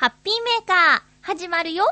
[0.00, 1.84] ハッピーメーカー、始まるよ。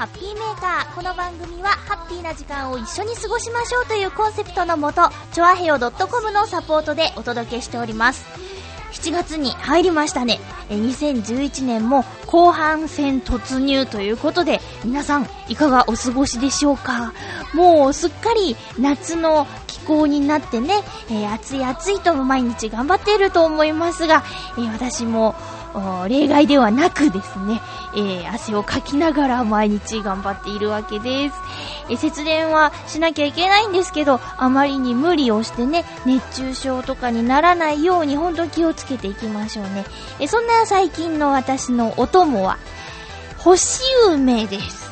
[0.00, 0.94] ハッピーメーカー。
[0.94, 8.24] この番組は、ハッピーな時間を一緒に過ごしましょうというコンセプトのもと、チョアヘオ .com のサポートでお届けしております。
[8.92, 10.40] 7月に入りましたね。
[10.70, 17.12] え2011年も後半戦突入ということで、皆さんいかがお過ごしでしょうか？
[17.52, 20.76] もうすっかり夏の気候になってね、
[21.10, 24.24] えー暑い暑いと毎日頑張っていると思いますが、
[24.56, 25.34] えー私も
[26.08, 27.60] 例外ではなくですね、
[27.94, 31.34] えー汗をかきながら毎日頑張っているわけです。
[31.88, 39.84] えー節電はしなきゃいけないんですけど、あまりに無理をしてね、熱中症とかにならないように本当気をつけていきましょうね。
[40.18, 42.58] えーそんな最近の私のお供は、
[43.38, 44.90] 干し梅です。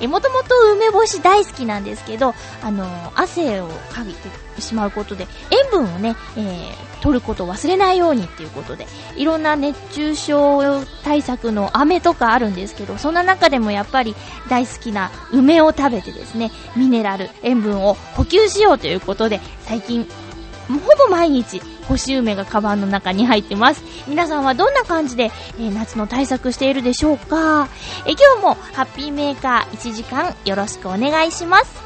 [0.00, 4.12] え、もともと梅干し大好きなんですけど、あの汗をかい
[4.54, 14.14] てしまうことで、塩分をね、えー取ることを忘れないようにっていうことで、いろんな熱中症対策の飴とかあるんですけど、そんな中でもやっぱり
[14.48, 20.06] 大好きな梅を食べてですね、ミネラル、塩分を補給しようということで、最近、
[20.68, 20.74] ほ
[21.06, 23.82] ぼ毎日、干し梅がカバンの中に入ってます。
[24.08, 27.68] 皆さんはどんな感じで、えー夏の対策しているでしょうか、
[28.06, 31.85] えー今日もハッピーメーカー1時間よろしくお願いします。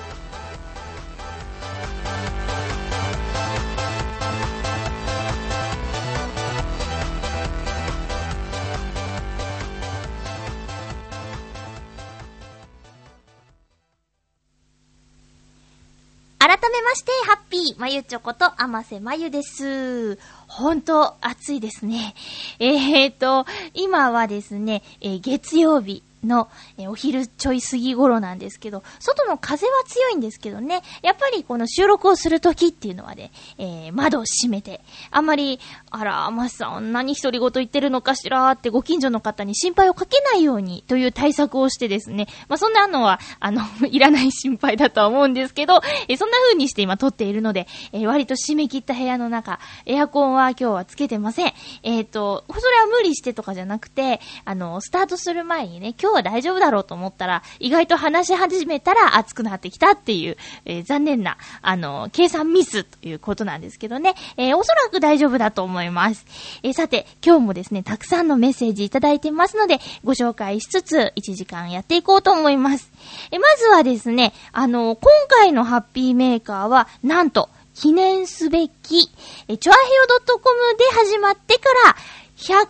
[16.40, 20.18] 改めまして、ハッピー、まゆちょこと、あませまゆです。
[20.46, 22.14] ほんと、暑いですね。
[22.58, 26.48] えーと、今はですね、えー月曜日の、
[26.78, 35.58] えお昼ちょい過ぎ頃なんですけど、外の風は強いんですけどね、やっぱりこの収録をするときっていうのはね、えー窓を閉めて、あんまり、
[35.90, 51.52] あら、あまさん、何独り言言ってるのかしらってご近所の方に心配をかけないようにという対策をしてですね、まあ、そんなのは、あの、 いらない心配だとは思うんですけど、えーそんな風にして今撮っているので、えー割と締め切った部屋の中、エアコンは今日はつけてません。
[51.82, 66.26] えっ、と、それは無理してとかじゃなくて、あの、スタートする前にね、今日は大丈夫だろうと思ったら、意外と話し始めたら暑くなってきたっていう、えー残念な、あの、計算ミスということなんですけどね、えーおそらく大丈夫だと思います。
[66.62, 72.90] えーさて、今日もですね、たくさんのメッセージいただいてますので、ご紹介しつつ、1時間やっていこうと思います。
[73.30, 79.10] えーまずはですね、あの、今回のハッピーメーカーは、なんと、記念すべき、
[79.48, 79.80] え、チョアヘ
[80.26, 81.96] オ .com で始まってから、
[82.40, 82.64] 100回目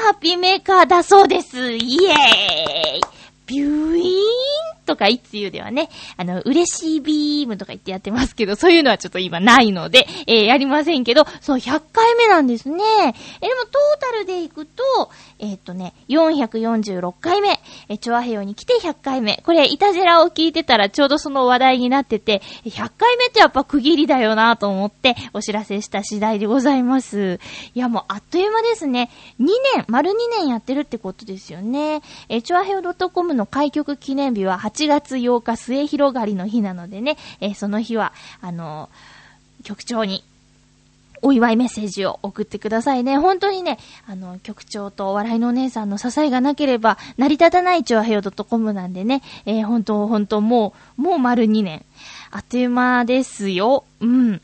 [0.00, 1.72] のハッピーメーカーだそうです。
[1.72, 3.00] イエーイ
[3.46, 12.84] ビューイーンとかいつ言うではね、あの、嬉しいビームとか言ってやってますけど、そういうのはちょっと今ないので、えーやりませんけど、そう、100回目なんですね。
[12.84, 13.12] えー
[13.46, 14.82] でもトータルでいくと、
[15.38, 19.42] えーっとね、446回目、えーチョアヘオに来て100回目。
[19.44, 27.40] これ、イタジェラを聞いてたらちょうどその話題になってて、100回目ってやっぱ区切りだよなと思って、お知らせした次第でございます。
[27.74, 29.10] いや、もうあっという間ですね。
[29.40, 29.46] 2
[29.76, 32.02] 年、丸2年やってるってことですよね。
[32.28, 39.16] えー、チョアヘオ .com の開局記念日は8月8日末広がりの日なのでね、えーその日は、あのー
[39.64, 40.22] 局長に
[41.22, 43.16] お祝いメッセージを送ってくださいね。
[43.18, 51.84] 本当にね、あの、局長とお笑いのお姉さんの支えがなければ、成り立たないチョアヘヨ .com なんでね、えー本当、本当、もう、もう丸2年。
[52.30, 53.84] あっという間ですよ。
[54.00, 54.40] うん。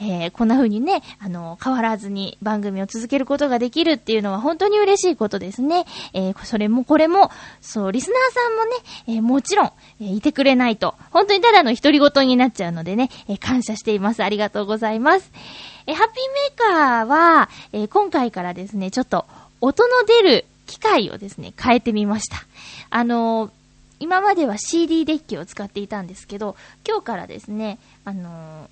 [0.00, 5.84] えーこんな風にね、あの、変わらずに番組を続けることができるっていうのは本当に嬉しいことですね。
[6.14, 7.30] えーそれもこれも、
[7.60, 8.70] そう、リスナーさんもね、
[9.08, 14.24] えーもちろん、えいてくれないと、本当にただの独り言になっちゃうのでね、え感謝しています。
[14.24, 15.30] ありがとうございます。
[15.86, 19.26] えハッピーメーカーは、え今回からですね、ちょっと、
[19.60, 22.38] 音の出る機械をですね、変えてみました。
[22.90, 23.50] あの
[23.98, 26.56] 今までは CD デッキを使っていたんですけど、
[26.88, 28.70] 今日からですね、あの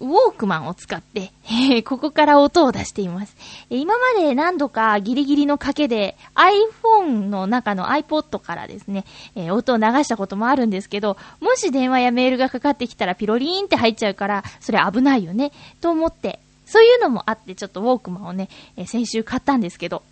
[0.00, 3.36] ウォークマンを使って、えーここから音を出しています。
[3.70, 9.04] え今まで何度かギリギリの賭けで iPhone の中の iPod からですね、
[9.34, 20.02] えー音を流したこともあるんですけど、もし電話やメールがかかってきたらピロリーンって入っちゃうから、それ危ないよね、と思って、そういうのもあってちょっとウォークマンをね、え先週買ったんですけど、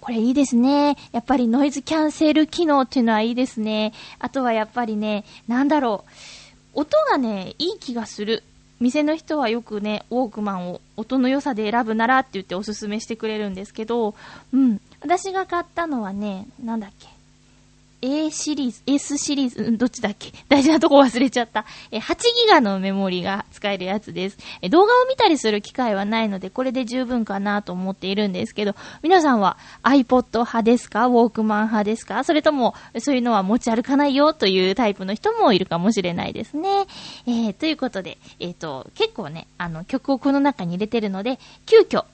[0.00, 0.96] これいいですね。
[1.12, 3.92] やっぱりノイズキャンセル機能っていうのはいいですね。
[4.18, 6.04] あとはやっぱりね、なんだろ
[6.74, 6.80] う。
[6.80, 8.42] 音がね、いい気がする。
[8.84, 14.14] 店の人はよくね、ウォークマンを音の良さで選ぶならって言っておすすめしてくれるんですけど、
[14.52, 14.78] うん。
[15.00, 17.13] 私が買ったのはね、なんだっけ。
[18.06, 20.30] A シリーズ、S シリーズ、うんどっちだっけ？
[20.50, 21.64] 大事なとこ忘れちゃった。
[21.90, 24.36] え、8ギガのメモリが使えるやつです。
[24.60, 31.06] え、動画を見たりする機会はないので、これで十分かなと思っているんですけど、皆さんは iPod 派ですか？
[31.06, 32.24] ウォークマン派ですか？
[32.24, 36.84] それとも、そういうのは持ち歩かないよというタイプの人もいるかもしれないですね。
[37.26, 42.04] えー、ということで、えっ、と、結構ね、あの、曲をこの中に入れてるので、急遽、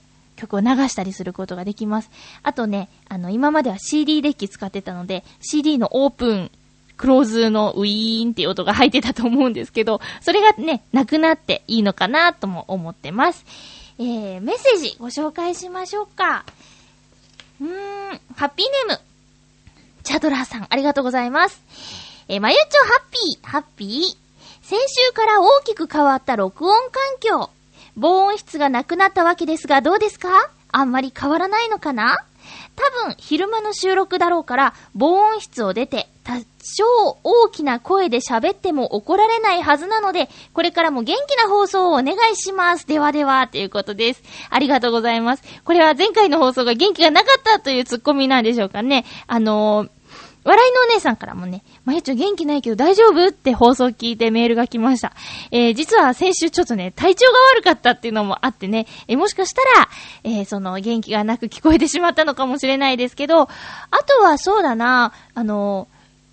[0.40, 2.10] 曲を流したりすることができます。
[2.42, 6.50] あとね、あの、今までは CD デッキ使ってたので、CD のオープン、
[6.96, 13.44] クローズのウィーンっていう音が入ってたと思うんですけど、それがね、なくなっていいのかなとも思ってます。
[13.98, 16.44] えー、メッセージご紹介しましょうか。
[17.60, 19.00] うーん、ハッピーネーム。
[20.02, 21.62] チャドラーさん、ありがとうございます。
[22.28, 24.30] えー、まゆちょハッピー、ハッピー。
[24.62, 27.50] 先週から大きく変わった録音環境。
[28.00, 30.28] 防音室がなくなったわけですが、どうですか？
[30.72, 32.24] あんまり変わらないのかな？
[32.74, 36.84] 多分、昼間の収録だろうから、防音室を出て、多少
[37.22, 42.86] 大きな声で喋っても怒られないはずなので、これからも元気な放送をお願いします。
[42.86, 44.22] ではでは、ということです。
[44.48, 45.42] ありがとうございます。
[45.64, 49.04] これは前回の放送が元気がなかったというツッコミなんでしょうかね。
[49.26, 49.99] あのー
[50.42, 55.12] 笑いのお姉さんからもね、まゆちょ元気ないけど大丈夫って放送聞いてメールが来ました。
[55.50, 59.88] えー、実は先週ちょっとね、体調が悪かったっていうのもあってね、えーもしかしたら、
[60.24, 65.88] えーその元気がなく聞こえてしまったのかもしれないですけど、あとはそうだな、あの、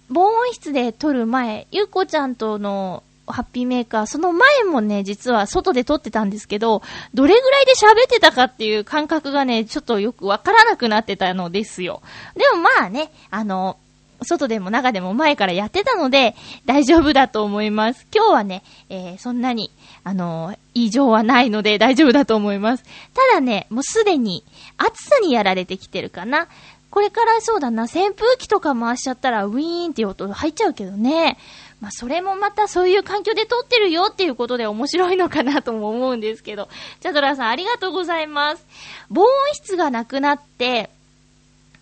[0.09, 6.81] 防音室で撮る前、ゆうこちゃんとのハッピーメーカー、その前もね、実は外で撮ってたんですけど、
[7.13, 12.01] どれぐらいで喋ってたかっていう感覚がね、ちょっとよくわからなくなってたのですよ。
[12.35, 13.77] でもまあね、あの、
[14.23, 16.35] 外でも中でも前からやってたので、
[16.65, 18.05] 大丈夫だと思います。
[18.13, 19.71] 今日はね、えーそんなに、
[20.03, 22.83] あのー異常はないので大丈夫だと思います。
[22.83, 22.89] た
[23.33, 24.43] だね、もうすでに
[24.77, 26.47] 暑さにやられてきてるかな。
[26.89, 31.37] これからそうだな、扇風機とか回しちゃったらウィーンっていう音入っちゃうけどね。
[31.81, 36.69] まあ、それもまたそういう環境で撮ってるよっていうことで面白いのかなとも思うんですけど。
[37.01, 38.65] チャドラーさんありがとうございます。
[39.09, 40.89] 防音室がなくなって、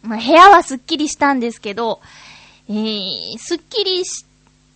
[0.04, 2.02] まあ、部屋はすっきりしたんですけど、
[2.70, 4.26] えー、すっきりし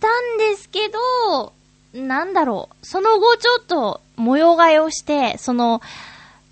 [0.00, 1.52] たんですけど、
[1.92, 2.86] なんだろう。
[2.86, 5.80] その後ちょっと模様替えをして、その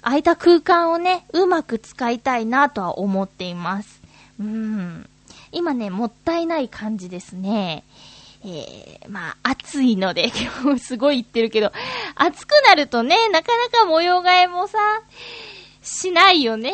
[0.02, 4.00] 空いた空間をね、うまく使いたいなとは思っています。
[4.40, 5.08] うん。
[5.52, 7.84] 今ね、もったいない感じですね。
[8.44, 10.31] えー、まあ、暑いので、
[10.62, 11.73] 今 日すごい言ってるけど、
[12.14, 14.79] 暑くなるとね、なかなか模様替えもさ、
[15.82, 16.73] しないよね。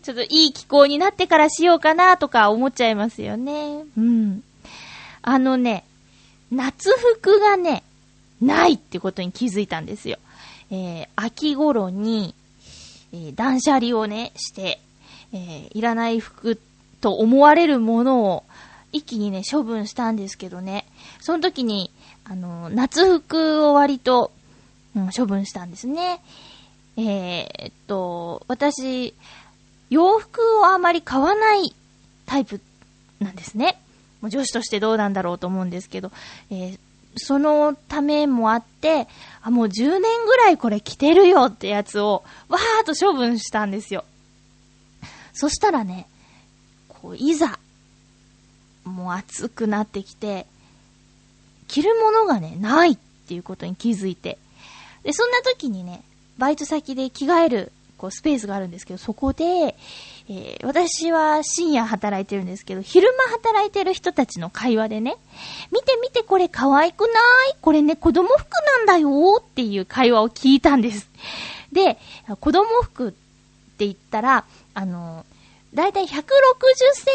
[0.00, 3.84] ちょっといい気候になってからしようかなとか思っちゃいますよね。
[3.96, 4.42] うん。
[5.22, 5.84] あのね、
[6.50, 7.82] 夏服がね、
[8.40, 10.18] ないってことに気づいたんですよ。
[10.70, 12.34] えー、秋頃に、
[13.12, 14.80] えー断捨離をね、して、
[15.32, 16.58] えーいらない服
[17.00, 18.44] と思われるものを
[18.92, 20.86] 一気にね、処分したんですけどね。
[21.20, 21.90] その時に、
[22.24, 24.32] あの、夏服を割と、
[24.96, 26.20] うん、処分したんですね。
[26.96, 29.14] えーっと、私、
[29.92, 31.74] 洋服をあまり買わない
[32.24, 32.60] タイプ
[33.20, 33.78] なんですね。
[34.22, 36.10] もう女子としてどうなんだろうと思うんですけど、
[36.50, 36.78] えー
[37.16, 39.06] そのためもあって、
[39.42, 44.04] あ、もう10年ぐらいこれ着てるよってやつを、わーっと処分したんですよ。
[45.34, 46.08] そしたらね、
[46.88, 47.58] こう、いざ、
[48.84, 50.46] もう暑くなってきて、
[51.68, 54.38] 着るものがね、ないっていうことに気づいて。
[55.02, 56.02] で、そんな時にね、
[56.38, 59.44] バイト先で着替える、こう、スペースがあるんですけど、そこで、
[60.28, 65.16] えー私は深夜働いてるんですけど、昼間働いてる人たちの会話でね、
[65.70, 67.06] 見て見てこれ可愛くな
[67.52, 67.56] い？
[67.60, 71.08] これね、子供服なんだよっていう会話を聞いたんです。
[71.72, 71.98] で、
[72.40, 74.44] 子供服って言ったら、
[74.74, 75.24] あの、
[75.74, 76.20] だいたい160セ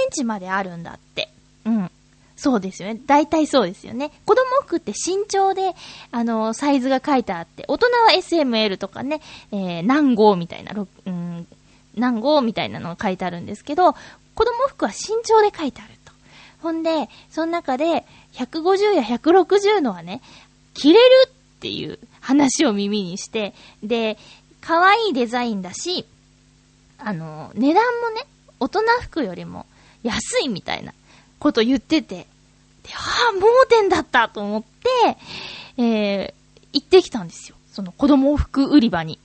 [0.07, 1.29] ンチまであるんだって。
[1.65, 1.91] うん。
[2.37, 3.01] そうですよね。
[3.07, 4.11] 大体そうですよね。
[4.25, 5.73] 子供服って身長で、
[6.11, 11.47] あの、サイズが書いてあって、大人は SML とかね、えー、何号みたいな、ろうん、
[11.95, 13.93] 何号みたいなのが書いてあるんですけど、
[14.35, 16.13] 子供服は身長で書いてあると。
[16.61, 20.21] ほんで、その中で、150や160のはね、
[20.75, 24.19] 着れるっていう話を耳にして、で、
[24.61, 26.05] 可愛いデザインだし、
[26.99, 28.27] あの、値段もね、
[28.59, 29.65] 大人服よりも
[30.03, 30.93] 安いみたいな
[31.39, 32.27] こと言ってて、
[32.83, 36.33] で、ああ、盲点だったと思って、えー、
[36.73, 37.55] 行ってきたんですよ。
[37.71, 39.19] その子供服売り場に。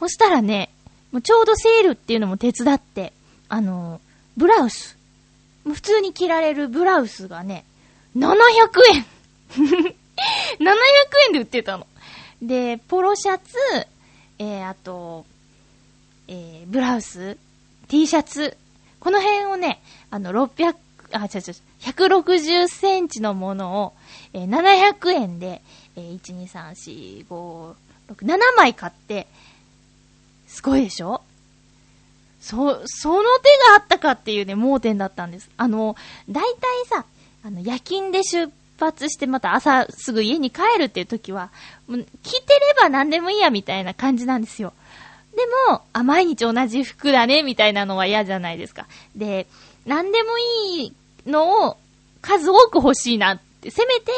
[0.00, 0.70] そしたらね、
[1.12, 3.12] もうちょうどセールっていうのも手伝って、
[3.48, 4.00] あの、
[4.36, 4.96] ブラウス。
[5.64, 7.64] 普通に着られるブラウスがね、
[8.16, 8.28] 700
[8.92, 9.06] 円
[9.56, 9.94] !700
[11.26, 11.86] 円で売ってたの。
[12.42, 13.56] で、ポロシャツ、
[14.38, 15.24] えー、あと、
[16.28, 17.38] えー、ブラウス、
[17.88, 18.56] T シャツ、
[19.00, 20.74] この辺をね、あの、600、
[21.14, 23.92] あ、違う違う、160センチのものを、
[24.32, 25.62] えー、700円で、
[25.96, 27.74] えー、1、2、3、4、5、
[28.14, 29.26] 6、7枚買って、
[30.46, 31.22] すごいでしょ？
[32.40, 35.48] そ、その手があったかっていうね、盲点だったんです。
[35.56, 35.96] あの、
[36.28, 37.06] 大体さ、
[37.44, 41.50] あの、夜勤で出発してまた朝すぐ家に帰るっていう時は、
[41.88, 44.72] もう着てれば何でもいいやみたいな感じなんですよ。
[45.34, 45.40] で
[45.72, 48.86] も、あ、毎日同じ服だね、みたいなのは嫌じゃないですか。
[49.16, 49.46] で、
[49.86, 50.92] 何でもいい
[51.26, 51.76] のを
[52.20, 54.12] 数多く欲しいなって、せめて、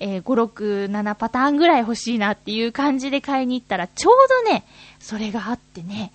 [0.00, 4.64] えー、5、6、7パターンぐらい欲しいなっていう感じで買いに行ったら、ちょうどね、
[5.00, 6.12] それがあってね、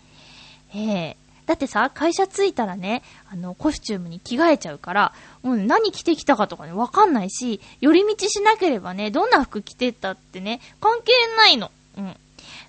[0.74, 1.16] えー、
[1.48, 5.14] だってさ、会社着いたらね、あの、コスチュームに着替えちゃうから、
[5.44, 11.72] もう何着てきたかとかね、わかんないし、寄り道しなければね、どんな服着てったってね、関係ないの。
[11.98, 12.06] うん。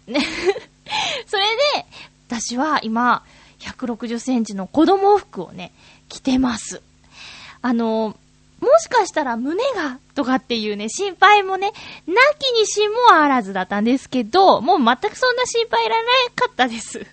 [0.06, 0.24] ね。
[1.26, 1.42] それ
[1.74, 1.86] で、
[2.28, 3.24] 私は今、
[3.58, 5.72] 160センチの子供服をね、
[6.08, 6.80] 着てます。
[7.62, 8.16] あの、
[8.60, 11.72] もしかしたら胸がとかっていうね、心配もね、
[12.06, 17.06] なきにしもあらずだったんですけど、もう全くそんな心配いらなかったです。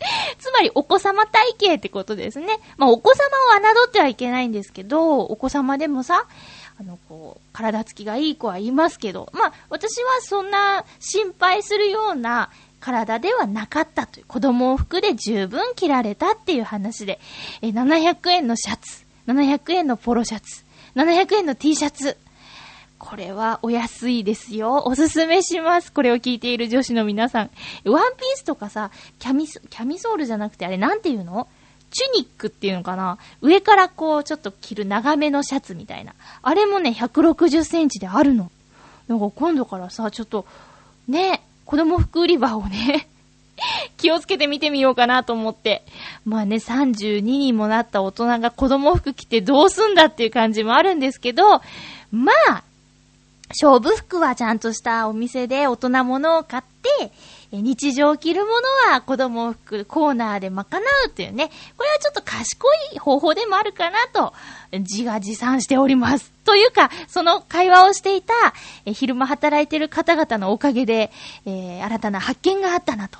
[0.38, 2.58] つまりお子様体型ってことですね。
[2.76, 3.24] まあお子様
[3.56, 6.26] を侮ってはいけないんですけど、お子様でもさ、
[6.78, 17.20] あの、こう、体つきがいい子はいますけど、まあ私はそんな心配するような体ではなかったという、子供服で十分着られたっていう話で、
[17.62, 20.64] え、700円のシャツ、700円のポロシャツ、
[20.96, 22.16] 700円の T シャツ、
[22.98, 24.82] これはお安いですよ。
[24.84, 25.90] おすすめします。
[25.92, 27.50] これを聞いている女子の皆さん。
[27.84, 31.48] ワンピースとかさ、キャミソ、キャミソールじゃなくてあれなんていうの？
[31.90, 33.16] チュニックっていうのかな？
[33.40, 36.14] 上からこうちょっと着る長めのシャツみたいな。
[36.42, 38.50] あれもね、160センチであるの。
[39.08, 40.44] なんか今度からさ、ちょっと、
[41.08, 43.08] ね、子供服売り場をね、
[43.96, 45.82] 気をつけて見てみようかなと思って。
[46.24, 51.60] まあね、32にもなった大人が子供服着てどうすんだっていう感じもあるんですけど、
[52.12, 52.62] まあ、
[53.50, 57.12] 勝負服はちゃんとしたお店で大人物を買って、
[57.52, 58.52] 日常着るも
[58.88, 60.64] のは子供服コーナーで賄
[61.06, 62.64] うっていうね、これはちょっと賢
[62.94, 64.32] い方法でもあるかなと、
[64.72, 66.32] 自画自賛しております。
[66.44, 68.34] というか、その会話をしていた、
[68.86, 71.10] 昼間働いてる方々のおかげで、
[71.44, 73.18] えー、新たな発見があったなと。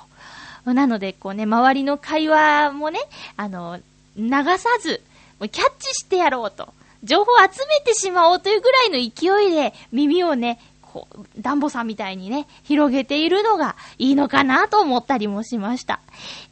[0.65, 2.99] なので、こうね、周りの会話もね、
[3.37, 3.79] あの、
[4.17, 5.01] 流さず、
[5.39, 6.73] キャッチしてやろうと。
[7.03, 15.99] 情報を集めてしまおうというぐらいの勢いで耳をね、こう、ダンボさんみたいにね、広げているのがいいのかなと思ったりもしました。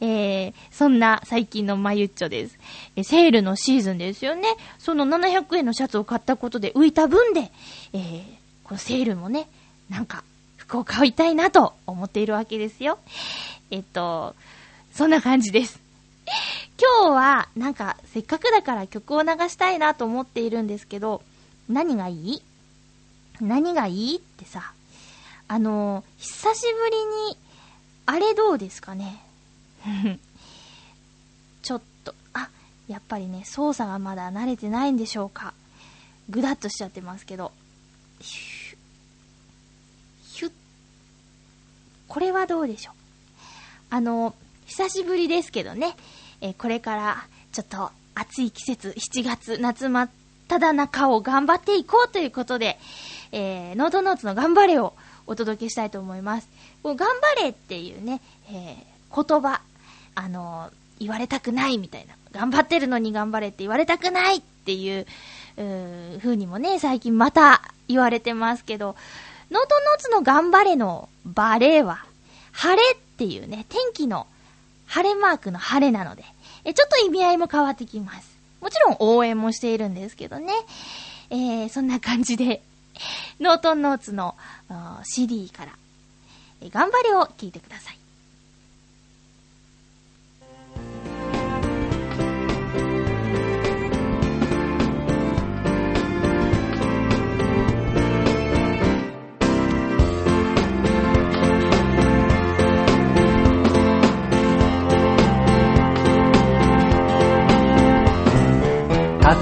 [0.00, 2.58] えー、そんな最近のまゆっちょです。
[2.96, 4.56] えセールのシーズンですよね。
[4.78, 7.52] その700円のシャツを買ったことで浮いた分で、
[7.92, 8.22] えー、
[8.64, 9.46] このセールもね、
[9.88, 10.24] なんか、
[10.56, 12.98] 服を買いたいなと思っているわけですよ。
[13.70, 14.34] えっと、
[14.92, 15.80] そんな感じです。
[16.78, 21.22] 今日は、なんか、せっかくだから曲を流したいなと思っているんですけど、
[21.68, 22.42] 何がいい？
[23.40, 24.72] 何がいいってさ、
[25.48, 26.96] あの、久しぶり
[27.32, 27.36] に、
[28.06, 29.20] あれどうですかね？
[31.62, 32.48] ちょっと、あ、
[32.88, 35.54] やっぱりね、操作がまだ慣れてないんでしょうか。
[36.28, 37.52] ぐだっとしちゃってますけど。
[38.20, 40.52] ヒュッ、
[42.08, 42.94] これはどうでしょう？
[43.90, 44.34] あの、
[44.66, 45.96] 久しぶりですけどね、
[46.40, 50.10] え、これからちょっと暑い季節、7月、夏真っ
[50.48, 52.78] 只中を頑張っていこうということで、
[53.32, 54.94] えー、ノートノーツの頑張れを
[55.26, 56.48] お届けしたいと思います。
[56.82, 58.20] こう頑張れっていうね、
[58.50, 59.60] えー、言葉、
[60.14, 62.14] あのー、言われたくないみたいな。
[62.32, 65.06] 頑張ってるのに頑張れって言われたくないっていう、
[65.56, 68.96] うー風にもね、最近また言われてますけど、
[69.50, 72.04] ノートノーツの頑張れのばれは、
[72.60, 74.26] 晴れっていうね、天気の
[74.86, 76.24] 晴れマークの晴れなので、
[76.64, 78.36] え、ちょっと意味合いも変わってきます。
[78.60, 80.52] もちろん応援もしているんですけどね。
[81.30, 82.60] えー、そんな感じで、
[83.40, 84.36] ノートンノーツの
[85.04, 85.72] CD から、
[86.60, 87.98] え、頑張れを聞いてください。「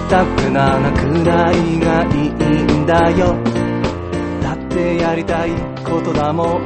[0.08, 3.36] タフなくらいがいいんだよ。
[4.42, 5.50] だってやりたい
[5.84, 6.62] ことだもん。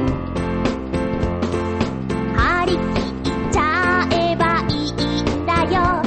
[2.33, 2.77] 張り
[3.21, 6.01] 切っちゃえばいいんだよ。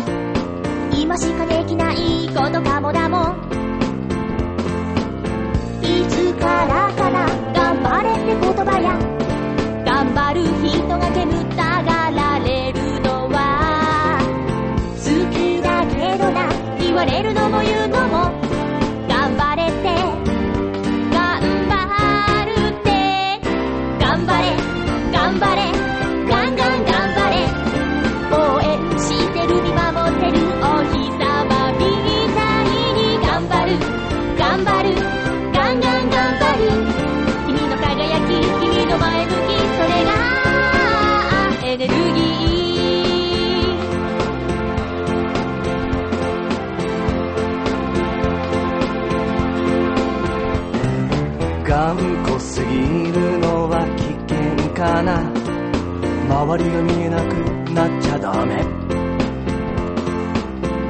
[0.99, 3.37] 今しかできないことかもだもん。
[5.83, 9.06] いつからかな頑張れって言葉や
[56.47, 57.35] 周りが見えなく
[57.73, 58.63] なっちゃダメ。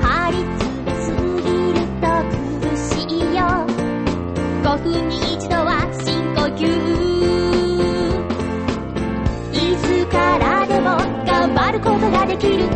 [0.03, 2.05] 張り詰めすぎると
[2.69, 3.41] 苦しいよ。
[4.63, 6.61] 5分に一度は深呼吸。
[9.51, 12.69] いつからでも頑張ることができる。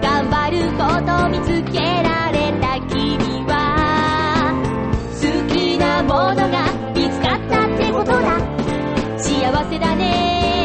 [0.00, 4.54] 頑張ることを見つけられた君は。
[5.20, 5.20] 好
[5.52, 6.64] きなものが
[6.94, 8.40] 見つかったってことだ。
[9.18, 10.59] 幸せだね。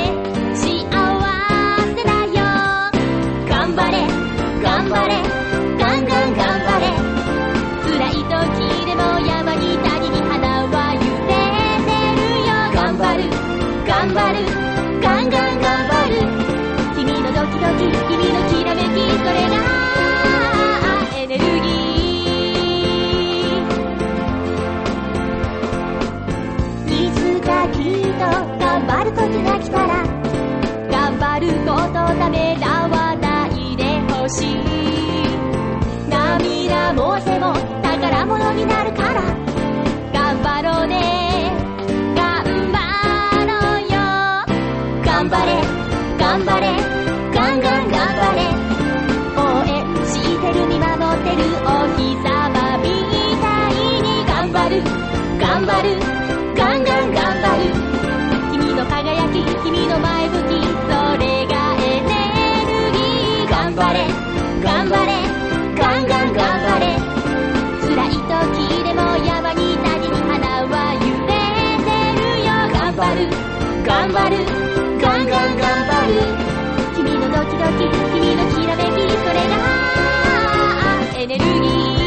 [36.96, 38.95] 涙もせも宝物になる
[77.74, 79.58] 君のきらめきそれが
[81.18, 82.05] エネルギー。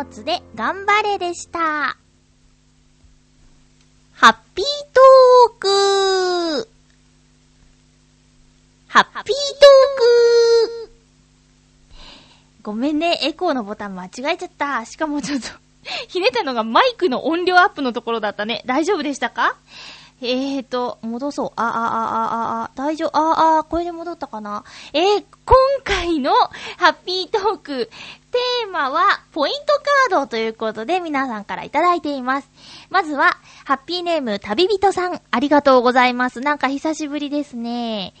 [0.00, 1.96] ーツで頑張れでした。
[4.14, 5.60] ハッピートー
[6.64, 6.68] ク
[8.88, 10.90] ハッピートーク
[12.62, 14.84] ごめんね、エコーのボタン間違えちゃった。
[14.84, 15.46] しかもちょっと、
[16.08, 18.62] ひねたのがマイクの音量アップのところだったね。
[18.66, 19.56] 大丈夫でしたか？
[20.22, 21.52] えーと、戻そう。
[21.56, 23.16] あ、あ、あ、あ、あ、あ、大丈夫。
[23.16, 24.64] あ、あ、これで戻ったかな？
[24.92, 26.32] えー、今回の
[26.76, 29.74] ハッピートーク、テーマは、ポイント
[30.10, 32.50] カードということで皆さんからいただいています。
[32.90, 36.40] まずは、ハッピーネーム、旅人さん、ありがとうございます。
[36.40, 38.12] なんか久しぶりですね。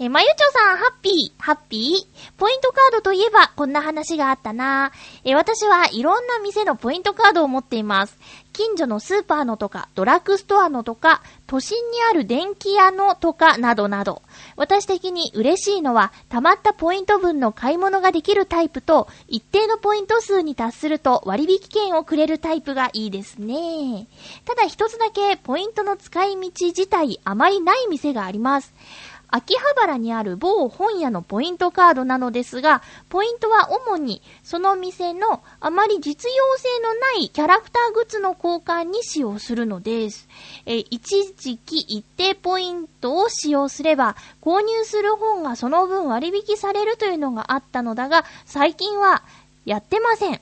[0.00, 2.30] えーまゆちょさん、ハッピー、ハッピー？
[2.36, 4.90] ポイントカードといえば、こんな話があったな。
[5.22, 8.18] えー私はいろんな店のポイントカードを持っています。
[8.54, 14.22] 近所のスーパーのとか、ドラッグストアのとか、都心にある電気屋のとか、などなど。
[14.56, 24.06] 私的に嬉しいのは、溜まったポイント分の買い物ができるタイプと、一定のポイント数に達すると割引券をくれるタイプがいいですね。
[24.44, 28.72] ただ一つだけ、ポイントの使い道自体あまりない店があります。
[29.28, 40.28] 秋葉原にある某本屋のポイントカードなのですが、ポイントは主にその店のあまり実用性のないキャラクターグッズの交換に使用するのです。
[40.66, 49.22] え一時期一定ポイントを使用すれば、購入する本がその分割引されるというのがあったのだが、最近は
[49.64, 50.40] やってません。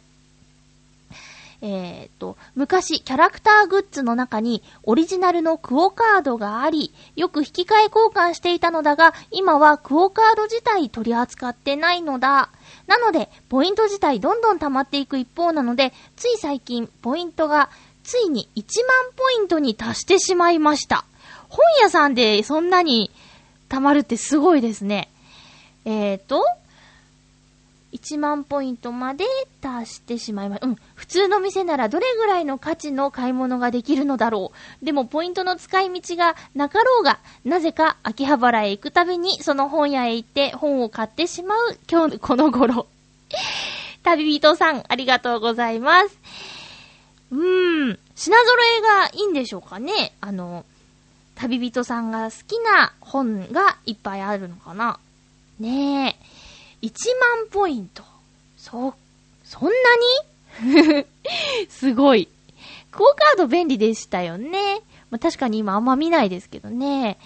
[1.64, 12.51] えっ、と、昔、キャラクターグッズの中にオリジナルのクオカードがあり、よく引き換え交換していたのだが、今はクオカード自体取り扱ってないのだ。
[12.88, 17.70] なので、ポイント自体どんどん溜まっていく一方なので、つい最近、ポイントが、
[18.03, 21.05] ついに1万ポイントに達してしまいました。
[21.48, 23.12] 本屋さんでそんなに
[23.68, 25.11] 溜まるってすごいですね。
[25.85, 26.44] えーと、
[27.93, 29.25] 1万ポイントまで
[29.61, 30.77] 達してしまいますうん。
[30.95, 34.85] 普通の店ならどれぐらいの価値の買い物ができるのだろう。
[34.85, 42.87] でもポイントの使い道がなかろうが、なぜか秋葉原へ行くたびにその本屋へ行って本を買ってしまう今日この頃。
[44.03, 46.19] 旅人さん、ありがとうございます。
[47.31, 50.65] うーん、品揃えがいいんでしょうかねあの、
[51.35, 54.99] 旅人さんが好きな本がいっぱいあるのかな
[55.59, 56.32] ねえ。
[56.83, 56.90] 1
[57.38, 58.03] 万ポイント。
[58.57, 58.95] そ、
[59.45, 59.71] そんな
[60.90, 61.07] に？
[61.71, 62.29] すごい。
[62.90, 64.81] クオカード便利でしたよね。
[65.11, 67.18] まあ、確かに今あんま見ないですけどね。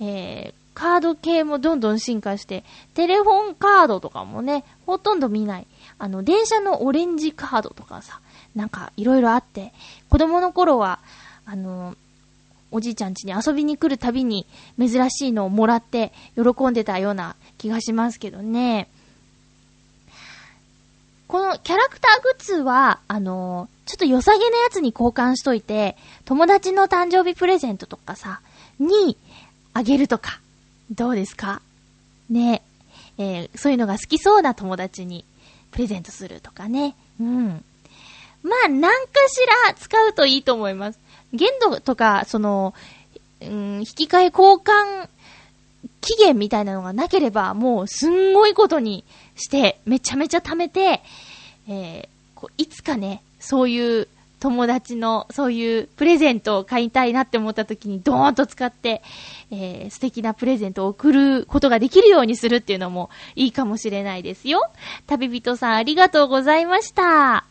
[0.00, 2.64] えー、カード系もどんどん進化して、
[2.94, 5.66] テレフォンカードとかもね、ほとんど見ない。
[5.98, 8.20] あの、電車のオレンジカードとかさ、
[8.56, 9.72] なんかいろいろあって、
[10.08, 10.98] 子供の頃は、
[11.46, 11.96] あの、
[12.70, 14.46] おじいちゃん家に遊びに来るたびに
[14.80, 18.88] 珍しいのをもらって喜んでたような気がしますけどね。
[21.26, 28.40] このキャラクターグッズは、あのー、ちょっと良さげなやつに交換しといて、友達の誕生日プレゼントとかさ、
[28.78, 29.16] に
[29.72, 30.40] あげるとか、
[30.90, 31.62] どうですか？
[32.28, 32.62] ね
[33.18, 35.24] えー、そういうのが好きそうな友達に
[35.70, 36.94] プレゼントするとかね。
[37.20, 37.64] うん。
[38.42, 40.98] まあ、なんかしら使うといいと思います。
[41.32, 42.74] 限度とか、その、
[43.40, 45.08] うん、引き換え交換
[46.00, 49.04] 期限みたいなのがなければ、もうすんごいことに
[49.36, 51.02] して、めちゃめちゃ貯めて、
[51.68, 54.08] えー、こういつかね、そういう
[54.40, 59.02] 友達の、そういうプレゼントを買いたいなって思った時にドーンと使って、
[59.50, 64.60] えー、素敵なプレゼントを送ることができるようにするっていうのもいいかもしれないですよ。
[65.06, 67.44] 旅人さんありがとうございました。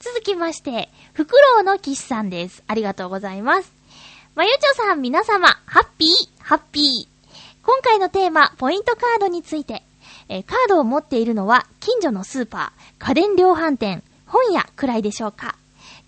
[0.00, 2.62] 続きまして、フクロウの騎士さんです。
[2.66, 3.70] ありがとうございます。
[4.34, 6.10] まゆちょさん皆様、ハッピー、
[6.42, 7.13] ハッピー。
[7.64, 9.82] 今回のテーマ、ポイントカードについて。
[10.28, 15.56] えー、カードを持っているのは、近所のスーパー、家電量販店、本屋くらいでしょうか。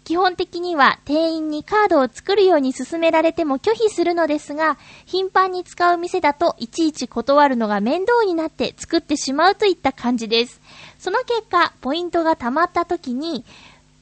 [0.04, 10.60] 基本的には店員にカードを作るように勧められても拒否するのですが、頻繁に使う店だといちいち断るのが面倒になって作ってしまうといった感じです。
[10.98, 13.44] その結果、ポイントが溜まった時に、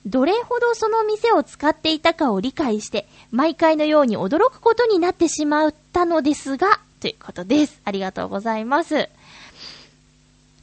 [0.05, 7.83] どれほどその店を使っていたかを理解して、毎回のように驚くことになってしまったのですが、ということです。
[7.85, 9.11] ありがとうございます。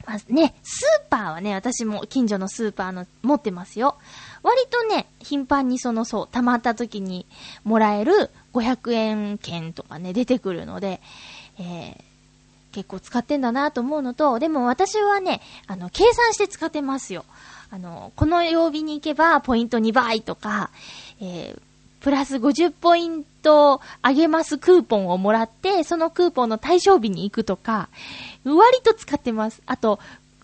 [0.04, 3.94] まずね、スーパーはね、私も近所のスーパーの持ってますよ。
[4.42, 7.26] 割とね、頻繁にそのそう、溜まった時に
[7.62, 11.00] もらえる500円券とかね、出てくるので、
[11.60, 17.24] えー、結構使ってんだなと思うのと、でも私はね、あの、計算して使ってますよ。
[17.70, 20.70] あの、この曜日に行けばポイント2倍とか、
[21.20, 21.60] えー、
[22.02, 27.88] プラス50ポイントあげますクーポンをもらって、そのクーポンの対象日に行くとか、
[28.44, 29.62] 割と使ってます。
[29.66, 30.00] あと、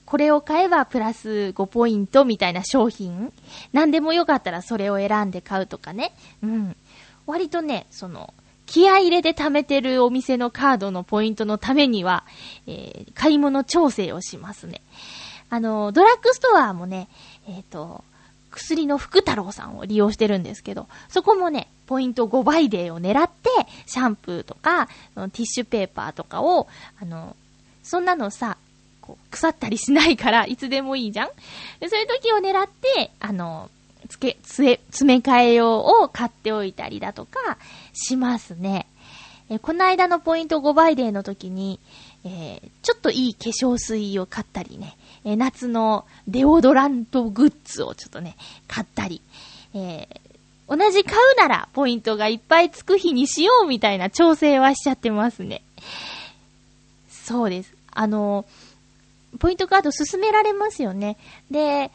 [0.07, 3.33] これを買えばプラス5ポイントみたいな商品。
[3.73, 6.15] 何でもよかったらそれを選んで買うとかね。
[6.43, 6.77] うん。
[7.27, 8.33] 割とね、その、
[8.65, 12.25] 気合入れて貯めてるお店のカードのポイントのためには、
[12.67, 14.83] えー、買い物調整をしますね。
[15.51, 17.09] あの、ドラッグストアもね、
[17.49, 18.05] えっ、ー、と、
[18.59, 23.49] 薬の福太郎さんを利用してるんですけど、そこもね、ポイント5倍デーを狙って、
[23.87, 26.67] シャンプーとか、ティッシュペーパーとかを、
[27.01, 27.37] あの、
[27.83, 28.59] そんなのさ、
[29.01, 31.29] こう、腐ったりしないから、いつでもいいじゃん？
[31.81, 33.71] でそういう時を狙って、あの、
[34.09, 37.59] つけ、つえ、詰め替え用を買っておいたりだとか、
[37.95, 38.87] しますね。
[39.49, 41.81] え、この間のポイント5倍デーの時に、
[42.25, 44.98] えー、ちょっといい化粧水を買ったりね、
[45.29, 48.35] え、夏のデオドラントグッズをちょっとね、
[48.67, 49.21] 買ったり、
[49.75, 55.61] えー、同じ買うならポイントがいっぱいつく日にしようみたいな調整はしちゃってますね。
[57.11, 57.75] そうです。
[57.93, 58.47] あの、
[59.39, 61.19] ポイントカード進められますよね。
[61.51, 61.91] で、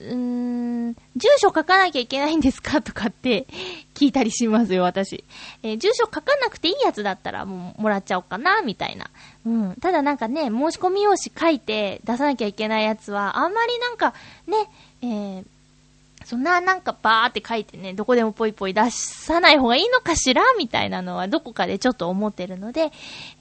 [0.00, 2.80] ーん、住所書かなきゃいけないんですか？
[2.80, 3.46] とかって
[3.94, 5.24] 聞いたりしますよ、私。
[5.62, 9.10] えー、住所書かなくていいやつだったらもうもらっちゃおうかな、みたいな。
[9.44, 9.74] うん。
[9.80, 14.14] ただなんかね、申し込み用紙書いて出さなきゃいけないやつは、あんまりなんか、
[14.46, 14.56] ね、
[15.02, 15.44] えー、
[16.24, 20.42] そんななんかバーって書いてね、どこでもぽいぽい出さない方がいいのかしら？
[20.58, 22.92] みたいなのはどこかでちょっと思ってるので、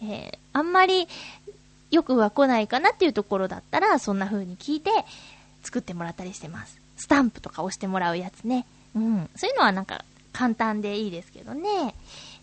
[0.02, 1.08] えー、あんまり
[1.92, 4.92] よくは来ないかなっていうところだったら、そんな風に聞いて
[5.68, 6.80] 作ってもらったりしてます。
[6.96, 8.66] スタンプとか押してもらうやつね。
[8.96, 9.30] うん。
[9.36, 11.94] そういうのはなんか簡単でいいですけどね。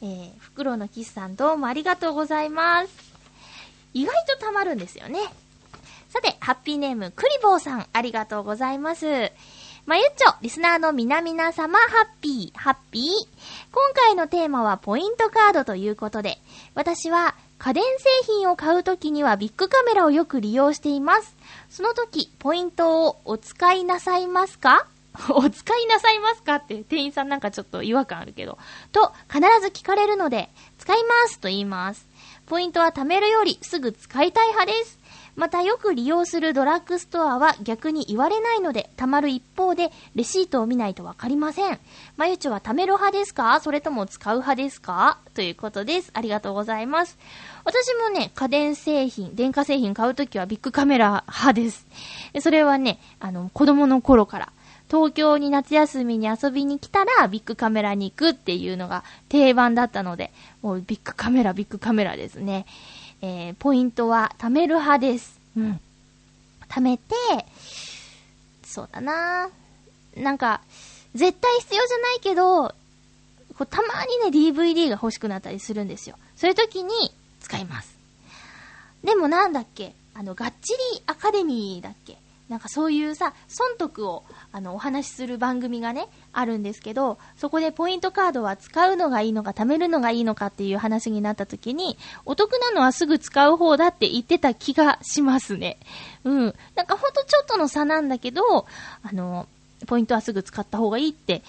[0.02, 3.14] えー、フクロウのキスさんどうもありがとうございます。
[3.94, 5.20] 意外と溜まるんですよね。
[6.10, 9.32] さて、ハッピーネーム、クリボーさん、ありがとうございます。
[9.86, 13.04] まゆっちょ、リスナーの皆々様、ハッピー、ハッピー。
[13.72, 16.38] 今回のテーマはポイントカードということで、
[16.74, 17.34] 私は
[17.64, 21.34] 家電製品を買うときにはビッグカメラをよく利用しています。
[21.70, 24.86] その時、ポイントをお使いなさいますか？
[25.30, 28.58] お使いなさいますかって店員さんなんかちょっと違和感あるけど。
[28.92, 32.06] と、必ず聞かれるので、使いますと言います。
[32.44, 34.98] ポイントは貯めるよりすぐ使いたい派です。
[35.36, 41.80] またよく利用するドラッグストアは逆に言われないので、貯まる一方でレシートを見ないとわかりません。
[42.16, 43.58] まゆちょは貯める派ですか？
[43.60, 45.18] それとも使う派ですか？
[45.34, 46.10] ということです。
[46.12, 47.18] ありがとうございます。
[47.64, 51.86] 私もね、家電製品、電化製品買うときはビッグカメラ派です。
[52.40, 54.52] それはね、あの、子供の頃から、
[54.90, 62.66] 東京に夏休みに遊びに来たらビッグカメラに行くっていうのが定番だったので、もうビッグカメラ、ビッグカメラですね。
[63.22, 65.40] えー、ポイントは貯める派です。
[65.56, 65.80] うん。
[66.68, 67.14] 貯めて、
[68.62, 69.48] そうだな
[70.16, 70.60] なんか、
[71.14, 72.74] 絶対必要じゃないけど、こ
[73.60, 76.16] うたまにね、DVD が欲しくなったりするんですよ。
[76.36, 76.90] そういう時に
[77.44, 77.94] 使います。
[79.04, 79.92] でもなんだっけ？
[80.14, 82.16] あの、がっちりアカデミーだっけ？
[82.48, 95.78] なんかそういうさ、損得を、あの、お話しする番組がね、あるんですけど、そこでポイントカードは使うのがいいのか、貯めるのがいいのかっていう話になった時に、お得なのはすぐ使う方だって言ってた気がしますね。
[96.24, 96.54] うん。
[96.74, 98.66] なんかほんとちょっとの差なんだけど、あ
[99.12, 99.48] の、
[99.86, 101.42] ポイントはすぐ使った方がいいって、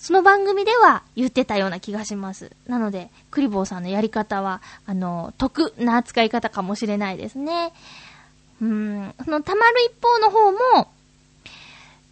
[0.00, 2.50] その番組では言ってたような気がします。
[2.66, 7.74] なので、クリボーさんのやり方は、あの、得な扱い方かもしれないですね。
[8.62, 10.88] うん、その溜まる一方の方も、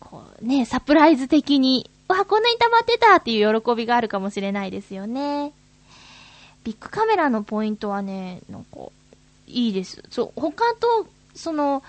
[0.00, 5.52] こうね、サプライズ的に、わ、こんなに溜まってたっていう喜びがあるかもしれないですよね。
[6.64, 8.80] ビッグカメラのポイントはね、なんか、
[9.46, 10.02] いいです。
[10.10, 11.82] そう、他と、その、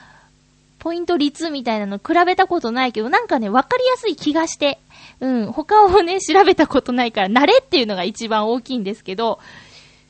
[0.80, 4.80] ポイント率みたいなの比べたことないけど、なんかね、わかりやすい気がして、
[5.20, 9.40] うん、他をね、調べたことないから、慣れっていうのが一番大きいんですけど、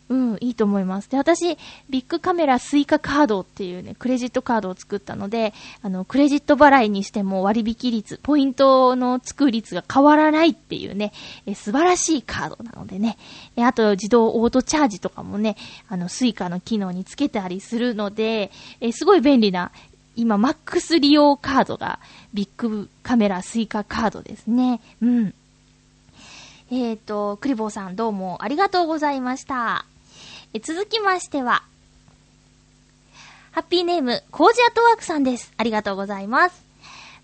[0.10, 1.10] うん、いいと思います。
[1.10, 1.56] で、私、
[1.88, 11.14] ビッグカメラスイカカードっていうね、クレジットカードを作ったので、あの、クレジット払いにしても割引率、ポイントのつく率が変わらないっていうね、
[11.46, 13.20] え素晴らしいカードなのでね。
[13.56, 18.50] えあと、自動オートチャージとかもね、あの、スイカの機能につけたりするので、
[18.82, 19.72] えすごい便利な、
[20.20, 22.00] 今、マックス利用カードが、
[22.34, 24.82] ビックカメラスイカカードですね。
[25.02, 25.34] うん。
[26.72, 29.86] えっ、と、クリボーさんどうもありがとうございました。
[30.54, 31.64] え続きましては、
[33.52, 35.54] ハッピーネーム、コージアットワークさんです。
[35.56, 36.66] ありがとうございます。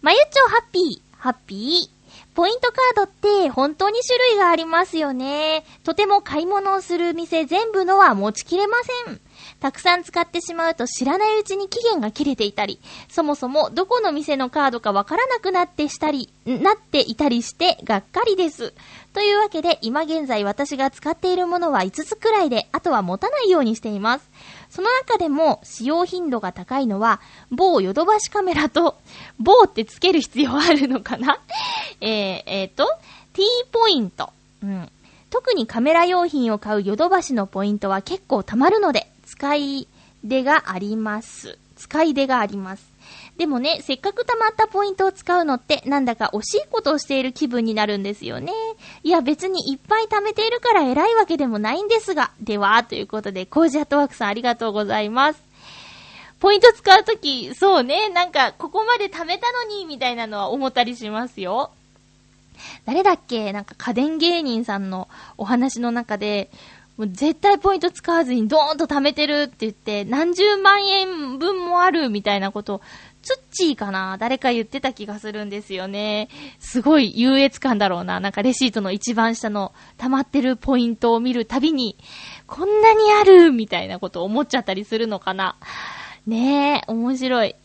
[0.02, 1.95] まゆちょハッピー、ハッピー。
[2.36, 5.64] ポイントカードって本当に種類がありますよね。
[5.86, 9.22] とても買い物をする店全部のは持ちきれません。
[9.62, 18.74] たくさん使ってしまうと知らないうちに期限が切れていたり、そもそもどこの店のカードかわからなくなってしたり、なっていたりしてがっかりです。
[19.14, 24.30] というわけで今現在私が使っているものは5つくらいで、あとは持たないようにしています。
[24.76, 28.98] その中でも使用頻度が高いのは、某ヨドバシカメラと、
[29.40, 31.40] 某ってつける必要あるのかな？
[32.02, 32.86] えー、えーと、
[33.32, 34.34] T ポイント。
[34.62, 34.92] うん。
[35.30, 39.88] 特にカメラ用品を買うヨドバシのポイントは結構溜まるので、使い
[40.26, 41.58] 出があります。
[41.78, 42.95] 使い出があります。
[43.38, 48.54] でもね、せっかく溜まったポイントを使うのって、なんだか惜しいことをしている気分になるんですよね。
[49.04, 52.32] いや、別にいっぱい貯めているから偉いわけでもないんですが。
[52.40, 55.42] では、ということで、コージアットワークさんありがとうございます。
[56.40, 61.72] ポイント使うとき、そうね、なんか、ここまで貯めたのに、みたいなのは思ったりしますよ。
[62.86, 63.52] 誰だっけ？
[63.52, 66.50] なんか家電芸人さんのお話の中で、
[66.98, 72.80] もう絶対ポイント使わずにドーンと貯めてるって言って、何十万円分もあるみたいなこと、
[73.26, 74.18] ツッチーかな？
[74.20, 76.30] 誰か言ってた気がするんですよね。
[76.60, 78.20] すごい優越感だろうな。
[78.20, 81.98] なんかレシートの一番下の溜まってるポイントを見るたびに、
[82.46, 85.56] こんなにあるみたいなこと思っちゃったりするのかな。
[86.28, 87.56] ねえ、面白い。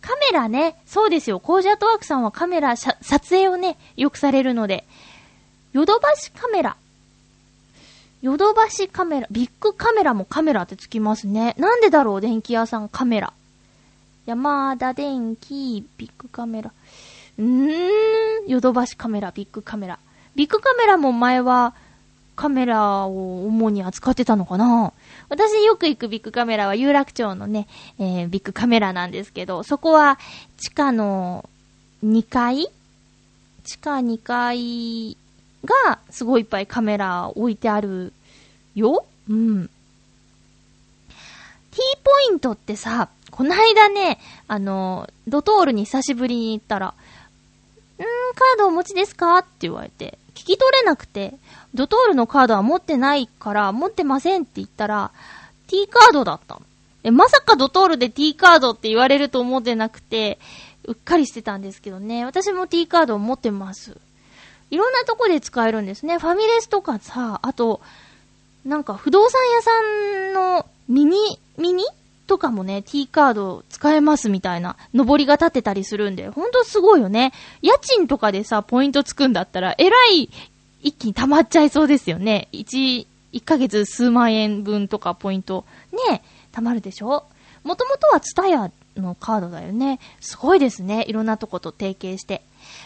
[0.00, 1.38] カメラね、そうですよ。
[1.38, 2.98] コージアットワークさんはカメラ、撮
[3.30, 4.84] 影をね、よくされるので、
[5.72, 6.76] ヨドバシカメラ。
[8.20, 11.54] ヨドバシカメラ、ビッグカメラもカメラってつきますね。
[11.56, 13.32] なんでだろう、電気屋さんカメラ。
[14.28, 16.70] 山田電機、ビッグカメラ。
[17.38, 19.98] うーん、ヨドバシカメラ、ビッグカメラ。
[20.34, 21.72] ビッグカメラも前は
[22.36, 24.92] カメラを主に扱ってたのかな？
[25.30, 30.18] 私よく行くビッグカメラは有楽町のね、えー、ビッグカメラなんですけど、そこは
[30.58, 31.48] 地下の
[32.04, 32.68] 2階？
[33.64, 35.16] 地下2階
[35.64, 38.12] がすごいいっぱいカメラ置いてある
[38.74, 39.70] ようん。
[41.70, 46.94] T ポイントってさ、こないだね、あの、ドトールに久しぶりに行ったら、んー、
[48.02, 49.38] カードお持ちですか？
[49.38, 51.34] って言われて、聞き取れなくて、
[51.72, 55.12] ドトールのカードは持ってないから、持ってませんって言ったら、
[55.68, 56.58] T カードだった。
[57.04, 60.40] え、まさかドトールで T カードって言われると思ってなくて、
[60.82, 62.24] うっかりしてたんですけどね。
[62.24, 63.96] 私も T カードを持ってます。
[64.72, 66.18] いろんなとこで使えるんですね。
[66.18, 67.80] ファミレスとかさ、あと、
[68.64, 71.84] なんか不動産屋さんのミニ、ミニ
[72.28, 77.32] とかもね、T カード使えますみたいな、上りが立ってたりするんで、ほんとすごいよね。
[77.62, 80.30] 家賃とかでさ、ポイントつくんだったら、えらい、
[80.82, 82.46] 一気に溜まっちゃいそうですよね。
[82.52, 85.64] 一、一ヶ月数万円分とかポイント、
[86.10, 87.24] ね、溜まるでしょ
[87.64, 89.98] もともとはツタヤのカードだよね。
[90.20, 91.04] すごいですね。
[91.08, 92.42] いろんなとこと提携して。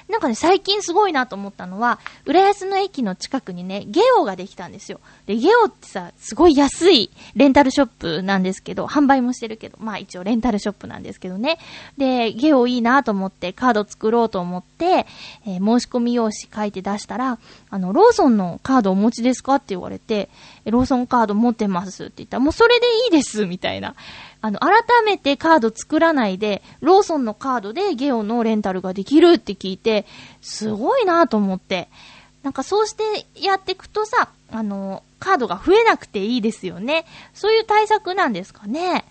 [0.08, 5.00] なんかね、最近すごいなと思ったのは、浦安の駅の近くにね、ゲオができたんですよ。
[5.26, 11.58] で、ゲオってさ、すごい安いレンタルショップなんですけど、販売もしてるけど、まあ一応レンタルショップなんですけどね。
[11.96, 15.06] で、ゲオいいなと思って、カード作ろうと思って、
[15.46, 17.38] えー申し込み用紙書いて出したら、
[17.70, 20.28] あの、ローソンのカードお持ちですかって言われて、
[20.66, 23.94] ローソンカード持ってますって言ったら、もうそれでいいです、みたいな。
[24.42, 30.04] あの、改めてカード作らないで、ローソンのカードでゲオのレンタルができるって聞いて、
[30.40, 31.88] すごいなと思って。
[32.42, 37.06] なんかそうしてやっていくとさ、あの、カードが増えなくていいですよね。
[37.32, 39.04] そういう対策なんですかね。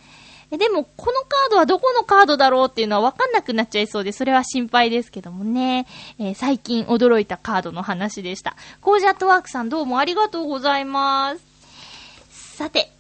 [0.52, 5.88] えでも、このカードはどこのカードだろうっていうのは分かんなくなっちゃいそうで、それは心配ですけどもね。
[6.20, 8.58] えー最近驚いたカードの話でした。
[8.82, 12.58] コージャットワークさんどうもありがとうございます。
[12.58, 12.92] さて、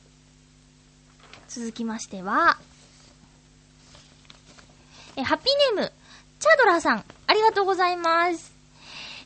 [1.53, 2.57] 続きましては、
[5.17, 5.91] え、ハッピーネーム、
[6.39, 8.53] チャドラーさん、ありがとうございます。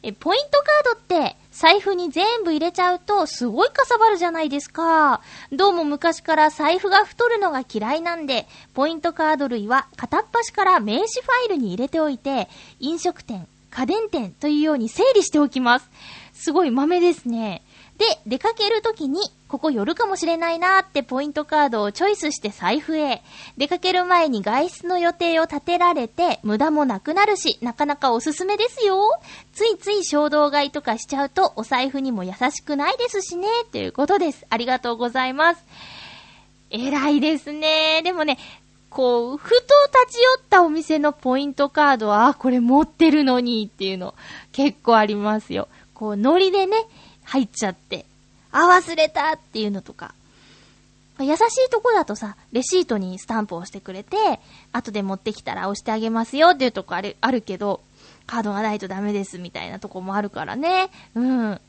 [0.01, 5.21] え、ポイントカードって、財布に全部入れちゃうと、すごいかさばるじゃないですか。
[5.51, 15.88] どうも昔から財布が太るのが嫌いなんで、ポイントカード類は片っ端から名刺ファイルに入れておいて、飲食店、家電店というように整理しておきます。
[16.33, 17.61] すごい豆ですね。
[17.97, 23.21] で、出かけるときに、ここ寄るかもしれないなーってポイントカードをチョイスして財布へ。
[23.58, 29.17] 出かける前に外出の予定を立てられて、無駄もなくなるし、なかなかおすすめですよ。
[29.53, 34.45] ついつい衝動買いとかしちゃうと、お財布にも優しくないですしね、ということです。
[34.49, 35.63] ありがとうございます。
[36.69, 38.01] 偉いですね。
[38.03, 38.38] でもね、
[38.89, 39.55] こう、ふと
[40.05, 44.15] 立ち寄ったお店のポイントカードは、あ、これ持ってるのにっていうの
[44.51, 45.67] 結構ありますよ。
[45.93, 46.75] こう、ノリでね、
[47.25, 48.05] 入っちゃって、
[48.51, 50.13] あ、忘れたっていうのとか。
[51.19, 54.17] 優しいとこだとさ、レシートにスタンプを押してくれて、
[54.73, 57.81] 後で持ってきたら押してあげますよっていうとこある、あるけど、
[58.25, 60.89] カードがないとダメですみたいなとこもあるからね。
[61.13, 61.61] うん。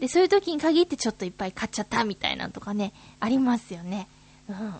[0.00, 4.08] で、そういう時に限ってちょっといっぱい買っちゃったみたいなとかね、ありますよね。
[4.48, 4.74] うん。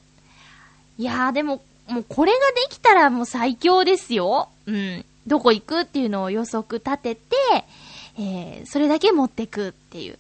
[0.96, 4.48] いやーでも、もうこれができたらもう最強ですよ。
[4.66, 5.04] うん。
[5.26, 7.36] どこ行くっていうのを予測立てて、
[8.16, 10.18] えー、それだけ持ってくっていう。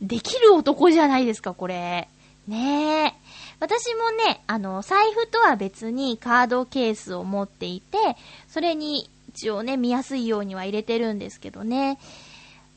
[0.00, 2.08] できる男じゃないですか、これ。
[2.46, 3.12] ねえ。
[3.58, 7.98] 私もね、あの、財布とは別にカードケースを持っていて、
[8.48, 11.98] それに一応ね、見やすいようには入れてるんですけどね。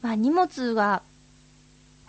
[0.01, 1.01] まあ荷物が、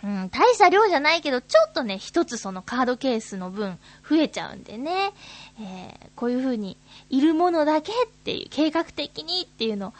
[0.03, 3.77] うん、大した量じゃないけど、ちょっとね、一つそのカードケースの分
[4.09, 5.11] 増えちゃうんでね、
[5.59, 6.77] えー、こういう風に、
[7.09, 9.93] いるものだけっていう、計画的にっていうの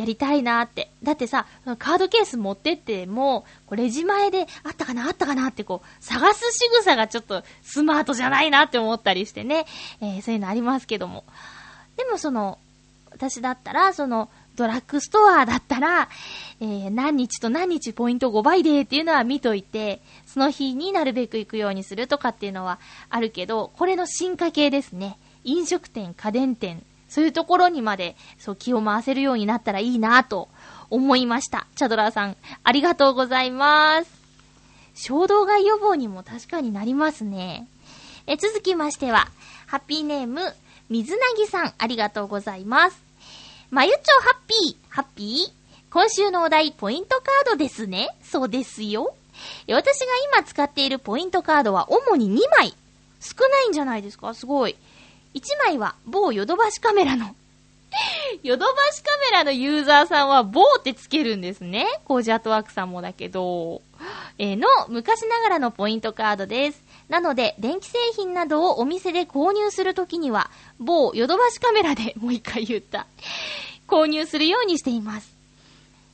[0.00, 0.90] やりたいなって。
[1.02, 1.46] だってさ、
[1.78, 9.66] カードケース持ってっても、こうレジ前であったかなあったかなってこう、探す仕草がちょっとスマートじゃないなって思ったりしてね、
[10.00, 11.24] えー、そういうのありますけども。
[11.98, 12.58] でもその、
[13.10, 16.08] 私だったら、その、ドラッグストアだったら、
[16.60, 22.78] えー、何日と何日ポイント5倍でっていうのは見といて、その日になるべく行くようにするとかっていうのは
[23.10, 25.18] あるけど、これの進化系ですね。
[25.44, 30.48] 飲食店、家電店、そういうところにまで、そう気を回せるようになったらいいなと
[30.88, 31.66] 思いました。
[31.74, 34.10] チャドラーさん、ありがとうございます。
[34.94, 37.66] 衝動買い予防にも確かになりますね。
[38.26, 39.28] え、続きましては、
[39.66, 40.40] ハッピーネーム、
[40.88, 43.02] 水なぎさん、ありがとうございます。
[43.70, 45.52] まゆちょハッピー、ハッピー
[45.92, 48.08] 今週のお題、ポイントカードですね。
[48.22, 49.14] そうですよ。
[49.68, 52.74] 私が今使っているポイントカードは主に2枚。
[53.20, 54.34] 少ないんじゃないですか？
[54.34, 54.76] すごい。
[55.34, 57.34] 1枚は某ヨドバシカメラの。
[58.42, 61.86] ヨドバシカメラのユーザーさんは某ってつけるんですね。
[62.04, 63.82] コージアートワークさんもだけど。
[64.38, 66.82] えーの昔ながらのポイントカードです。
[67.08, 73.06] なので、電気製品などをお店で購入するときには、某ヨドバシカメラでもう一回言った。
[73.86, 75.34] 購入するようにしています。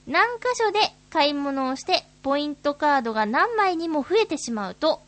[0.07, 5.03] 何箇所で買い物をして、ポイントカードが何枚にも増えてしまうと、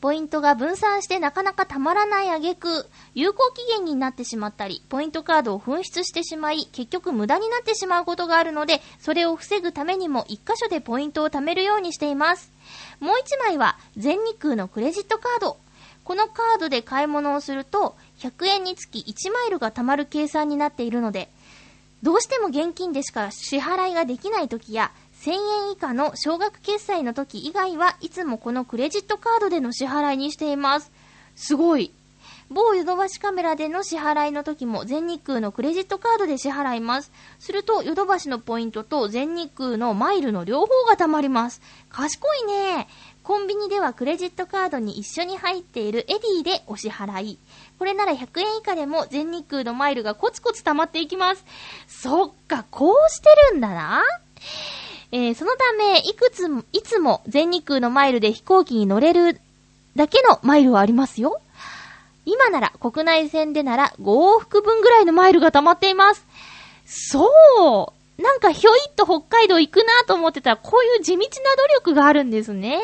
[0.00, 12.50] ポイントが分散してなかなかたまらない挙句、有効期限になってしまったり、ポイントカードを紛失してしまい、結局無駄になってしまうことがあるので、それを防ぐためにも一箇所でポイントを貯めるようにしています。
[12.98, 15.58] もう一枚は、全日空のクレジットカード。
[16.02, 21.28] このカードで買い物をすると、100円につき1マイルが貯まる計算になっているので、
[22.02, 24.90] どうしても現金でしか支払いができない時や、
[25.20, 30.90] 1000円以下の少額決済の時以外はいつもこのクレジットカードでの支払いにしています。
[31.36, 31.92] すごい。
[32.48, 37.12] 某ヨドバシカメラでの支払いの時も全日空のクレジットカードで支払います。
[37.38, 41.60] するとヨドバシのポイントと全日空のマイルの両方が貯まります。
[41.90, 42.88] 賢いね。
[43.22, 47.38] コンビニではクレジットカードに一緒に入っているエディでお支払い。
[47.78, 51.44] これなら100円以下でも全日空のマイルがコツコツ溜まっていきます。
[51.86, 54.02] そっか、こうしてるんだな。
[55.12, 59.40] えーそのため、いくつも、いつも全日空のマイルで飛行機に乗れる
[59.96, 61.40] だけのマイルはありますよ。
[62.26, 66.24] 今なら、国内線でなら5往復分ぐらいのマイルが溜まっています。
[66.86, 67.26] そ
[68.18, 72.78] うなんかひょいっと北海道行くなと思ってたら、こういう地道な努力があるんですね。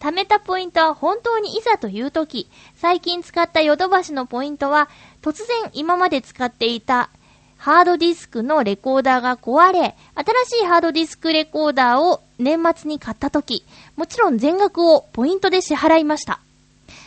[0.00, 4.88] 貯めたポイントは本当にいざという時、最近使ったヨドバシのポイントは、
[5.22, 7.10] 突然今まで使っていた
[7.58, 13.64] ハードディスクのレコーダーが壊れ、新しいハードディスクレコーダーを年末に買った時、
[13.96, 16.40] もちろん全額をポイントで支払いました。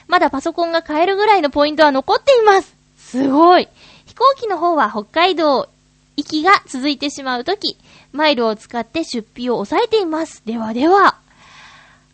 [0.07, 2.75] まだパソコンが買えるぐらいのポイントは残っています。
[2.97, 3.67] すごい。
[4.05, 5.69] 飛行機の方は北海道
[6.17, 7.77] 行きが続いてしまうとき、
[8.11, 10.41] マイルを使って出費を抑えています。
[10.45, 11.17] ではでは。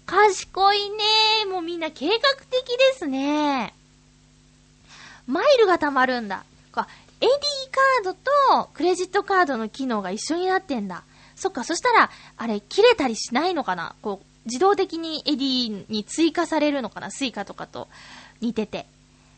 [0.06, 0.98] 賢いね
[1.52, 2.16] もうみんな計画
[2.52, 3.74] 的ですね。
[5.26, 6.44] マイルが貯まるんだ。
[6.72, 6.88] か、
[7.22, 7.28] AD
[8.04, 11.04] カードとクレジットカードの機能が一緒になってんだ。
[11.36, 13.96] そっか、そしたら、あれ、切れたりしないのかな？
[14.02, 17.12] こう、自動的に AD に追加されるのかな？
[17.12, 17.88] スイカとかと
[18.42, 18.86] 似てて。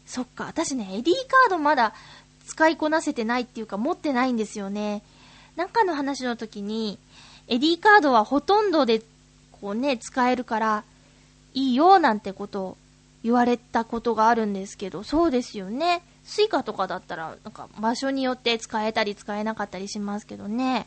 [0.06, 1.94] そっか、私ね、AD カードまだ
[2.46, 5.02] 使いこなせてないっていうか持ってないんですよね。
[5.56, 7.00] なんかの話の時に、
[7.48, 9.02] Edy カードはほとんどで、
[9.60, 10.84] こうね、使えるから、
[11.54, 12.78] いいよなんてことを
[13.24, 16.04] 言われたことがあるんですけど、そうですよね。
[16.28, 20.86] スイカとかだったら、なんか場所によって使えたり使えなかったりしますけどね。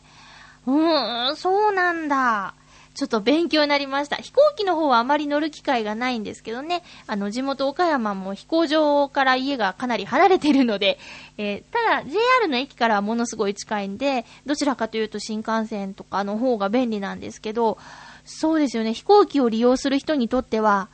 [0.67, 2.55] うーん、そうなんだ。
[2.95, 4.17] ちょっと勉強になりました。
[4.17, 6.83] 飛行機の方はあまり乗る機会がないんですけどね。
[7.07, 10.99] あの、地元岡山も飛行場から家がかなり離れてるので、
[11.39, 17.79] えーただ JR の駅からはものすごい近いんで、どちらかというと新幹線とかの方が便利なんですけど、
[18.27, 18.93] そうですよね。
[18.93, 20.89] 飛行機を利用する人にとっては、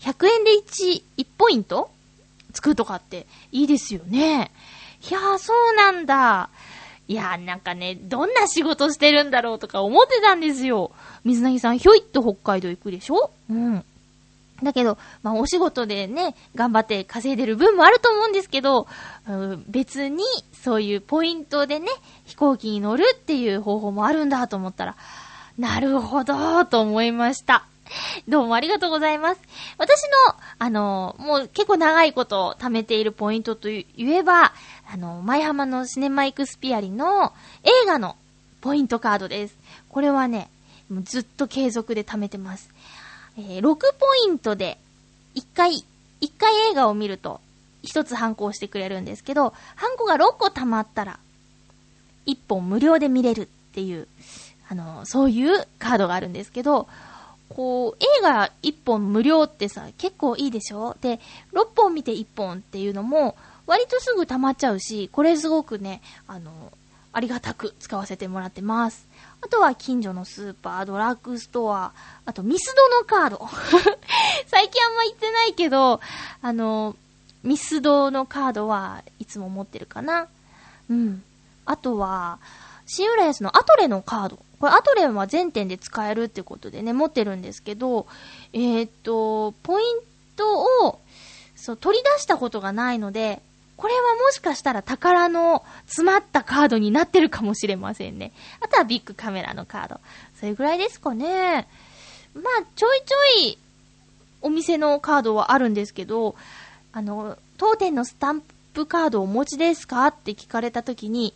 [0.00, 1.90] 100円で1、1ポイント
[2.50, 4.50] つくとかっていいですよね。
[5.08, 6.50] いやー、そうなんだ。
[7.08, 10.92] いやー、なんかね、どんな仕事してるんだろうとか思ってたんですよ。
[11.24, 13.30] 水なぎさん、ひょいっと北海道行くでしょ？
[13.50, 13.84] うん。
[14.62, 18.86] だけど、まあ、お仕事でね、頑張って稼いでる分もあると思うんですけど、
[19.26, 20.22] うん別に、
[20.52, 21.88] そういうポイントでね、
[22.26, 24.96] 飛行機に乗るっていう方法もあるんだと思ったら、
[25.58, 27.64] なるほど、と思いました。
[28.28, 29.40] どうもありがとうございます。
[29.78, 34.52] 私の、あの、もう結構長いこと貯めているポイントといえば、
[34.92, 37.32] あの、舞浜のシネマイクスピアリの
[37.62, 38.16] 映画の
[38.60, 39.56] ポイントカードです。
[39.88, 40.50] これはね、
[40.88, 42.70] もうずっと継続で貯めてます。
[43.36, 44.78] えー6ポイントで、
[45.34, 45.84] 1回、
[46.20, 47.40] 1回映画を見ると、
[47.84, 51.18] 1つハンコをしてくれるんですけど、ハンコが6個貯まったら、
[52.26, 54.06] 1本無料で見れるっていう、
[54.68, 56.88] あの、そういうカードがあるんですけど、
[57.54, 60.96] こう、映画1本無料ってさ、結構いいでしょ？
[61.00, 61.20] で、
[61.52, 63.36] 6本見て1本っていうのも、
[63.66, 66.72] 割とすぐ溜まっちゃうし、これすごくね、あの、
[67.12, 69.06] ありがたく使わせてもらってます。
[69.42, 71.92] あとは近所のスーパー、ドラッグストア、
[72.24, 73.48] あとミスドのカード。
[74.46, 76.00] 最近あんま行ってないけど、
[76.42, 76.94] あの、
[77.42, 80.28] ミスドのカードはいつも持ってるかな。
[80.88, 81.22] うん。
[81.64, 82.38] あとは、
[82.92, 84.40] シンウレンスのアトレのカード。
[84.58, 88.08] これアトレは全店で使えるってことでね、持ってるんですけど、
[88.52, 90.00] えーっと、ポイン
[90.34, 90.98] トを、
[91.54, 93.42] そう、取り出したことがないので、
[93.76, 98.32] これはもしかしたら宝の詰まったカードになってるかもしれませんね。
[98.60, 100.00] あとはビッグカメラのカード。
[100.34, 101.68] それぐらいですかね。
[102.34, 103.16] まあ、ちょいちょ
[103.50, 103.58] い
[104.42, 106.34] お店のカードはあるんですけど、
[106.92, 108.42] あの、当店のスタン
[108.74, 111.34] プカードをお持ちですかって聞かれた時に、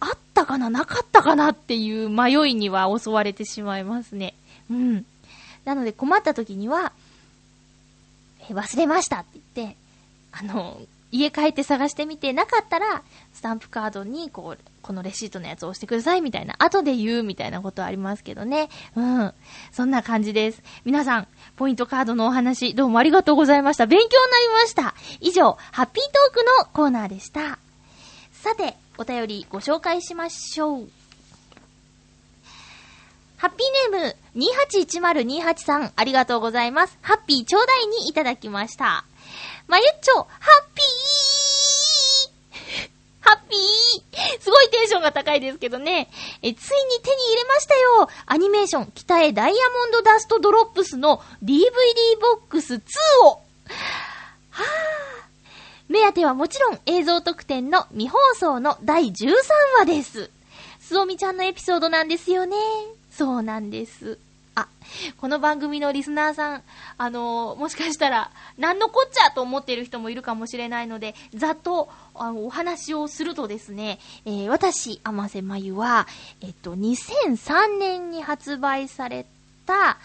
[0.00, 4.34] あったかななかったかなっていう迷いには襲われてしまいますね。
[4.70, 5.04] うん。
[5.64, 6.92] なので困った時には、
[8.48, 9.76] え忘れましたって言って、
[10.32, 10.80] あの、
[11.12, 18.68] 家帰って探してみて、なかったら、スタンプカードに、こう、このレシートのやつを押してくださいみたいな、後で言うみたいなことはありますけどね。
[18.94, 19.34] うん。
[19.72, 20.62] そんな感じです。
[20.84, 23.86] 皆さん、ポイントカードのお話、どうもありがとうございました。
[23.86, 24.94] 勉強になりました。
[25.20, 27.58] 以上、ハッピートークのコーナーでした。
[28.32, 30.88] さて、お便りご紹介しましょう。
[33.38, 36.98] ハッピーネーム、281028さん、ありがとうございます。
[37.00, 39.06] ハッピーちょうだいにいただきました。
[39.68, 42.90] まゆっちょ、ハッピー
[43.26, 46.10] ハッピーすごいテンションが高いですけどね。
[46.42, 51.70] え、ついに手に入れましたよアニメーション、北へダイヤモンドダストドロップスの DVD
[52.20, 52.80] ボックス2
[53.24, 53.40] を
[54.50, 55.19] はぁ
[55.90, 59.34] 目当てはもちろん映像特典の未放送の第13
[59.80, 60.30] 話です。
[60.78, 62.56] すおみちゃんのエピソードなんですよね。
[63.10, 64.16] そうなんです。
[64.54, 64.68] あ、
[65.20, 66.62] この番組のリスナーさん、
[66.96, 76.06] あのーもしかしたら、何のこっちゃと思っている人もいるかもしれないので、ざっと、あの、お話をするとですね、えー私、甘瀬まゆは、
[76.40, 79.26] えっと、2003年に発売され
[79.66, 79.96] た、ん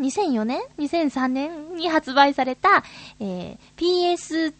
[0.00, 2.84] ?2004 年 ?2003 年に発売された、
[3.18, 4.52] えー PS2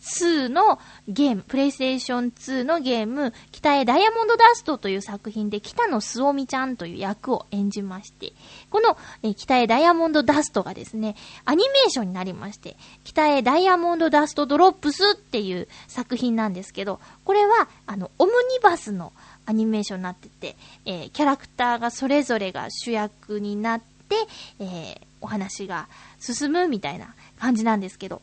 [0.00, 0.78] 2の
[1.08, 8.32] ゲーム、プレイステーション2のゲーム、北へダイヤモンドダストという作品で北野すおみちゃんという役を演じまして、
[8.70, 19.12] この、え北へダイヤモンドダストがですね、アニメーションになりまして、北へダイヤモンドダストドロップスっていう作品なんですけど、これは、あの、オムニバスの
[19.46, 24.16] アニメーションになってて、えーキャラクターがそれぞれが主役になって、
[24.60, 25.88] えーお話が
[26.18, 28.22] 進むみたいな感じなんですけど、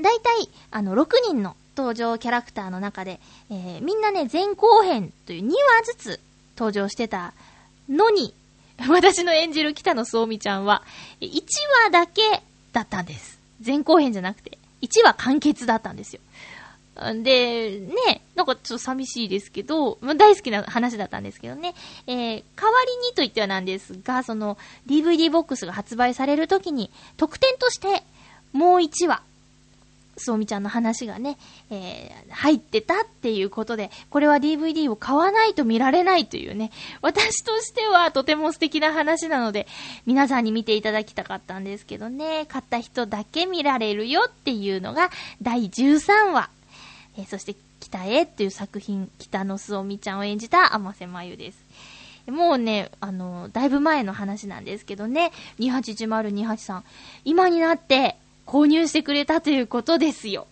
[0.00, 3.20] だいたい、あの、6人の登場キャラクターの中で、
[3.50, 6.20] えーみんなね、前後編という2話ずつ
[6.56, 7.34] 登場してた
[7.88, 8.34] のに、
[8.88, 10.82] 私の演じる北野そうみちゃんは、
[11.20, 11.42] 1
[11.84, 13.38] 話だけだったんです。
[13.64, 16.20] 前後編じゃなくて、1話完結だったんですよ。
[17.22, 21.74] で、ね、なんかちょっと寂しいですけど、まあ大好きな話だったんですけどね。
[22.06, 24.56] えー代わりにと言ってはなんですが、その
[24.86, 28.02] DVD ボックスが発売されるときに、特典として
[28.52, 29.22] もう1話、
[30.16, 31.38] そうみちゃんの話がね、
[31.70, 39.66] えー入ってたっていうことで、これは DVD を買わないと見られないというね、私としてはとても素敵な話なので、
[40.04, 45.10] 皆さんに見ていただきたかったんですけどね、買った人だけ見られるよっていうのが
[45.40, 46.50] 第13話。
[47.18, 51.58] えーそして、北へっていう作品、北野すおみちゃんを演じた甘瀬まゆです。
[52.30, 56.84] もうね、あの、だいぶ前の話なんですけどね、281028さん、
[57.24, 58.16] 今になって
[58.46, 60.46] 購入してくれたということですよ。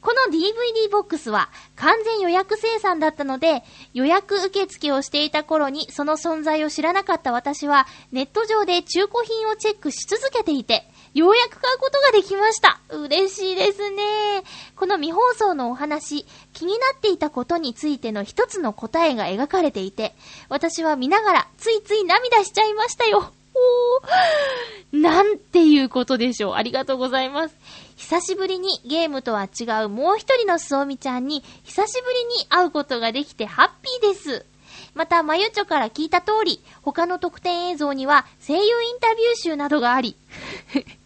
[0.00, 3.62] この DVD ボックスは完全予約生産だったので、
[3.94, 12.80] 予約受付をしていた頃にその存在を知らなかった私は、ネット上で中古品をチェックし続けていて、ようやく買うことができました。
[12.90, 14.42] 嬉しいですね。
[14.76, 20.14] この未放送のお話、気になっていたことについての一つの答えが描かれていて、
[20.48, 23.32] 私は見ながらついつい涙しちゃいましたよ。
[23.54, 26.54] おーなんていうことでしょう。
[26.54, 27.56] ありがとうございます。
[27.96, 34.46] 久しぶりにゲームとは違うもう一人のすおみちゃんに久しぶりに会うことができてハッピーです。
[34.94, 40.16] また、まゆちょから聞いた通り、他の特典映像には声優インタビュー集などがあり、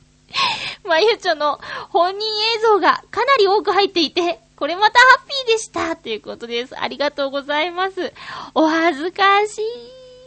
[0.85, 2.27] まゆちょの本人
[2.57, 6.79] 映像がかなり多く入っていて、これまたハッピーでしたということです。
[6.79, 8.13] ありがとうございます。
[8.55, 9.65] お恥ずかしい。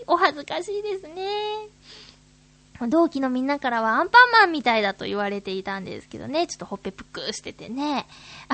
[0.08, 1.68] お恥ずかしいですね。
[2.88, 8.08] 同期のみんなからはアンパンマンみたいだと言われていたんですけどね、ちょっとほっぺぷっくしててね。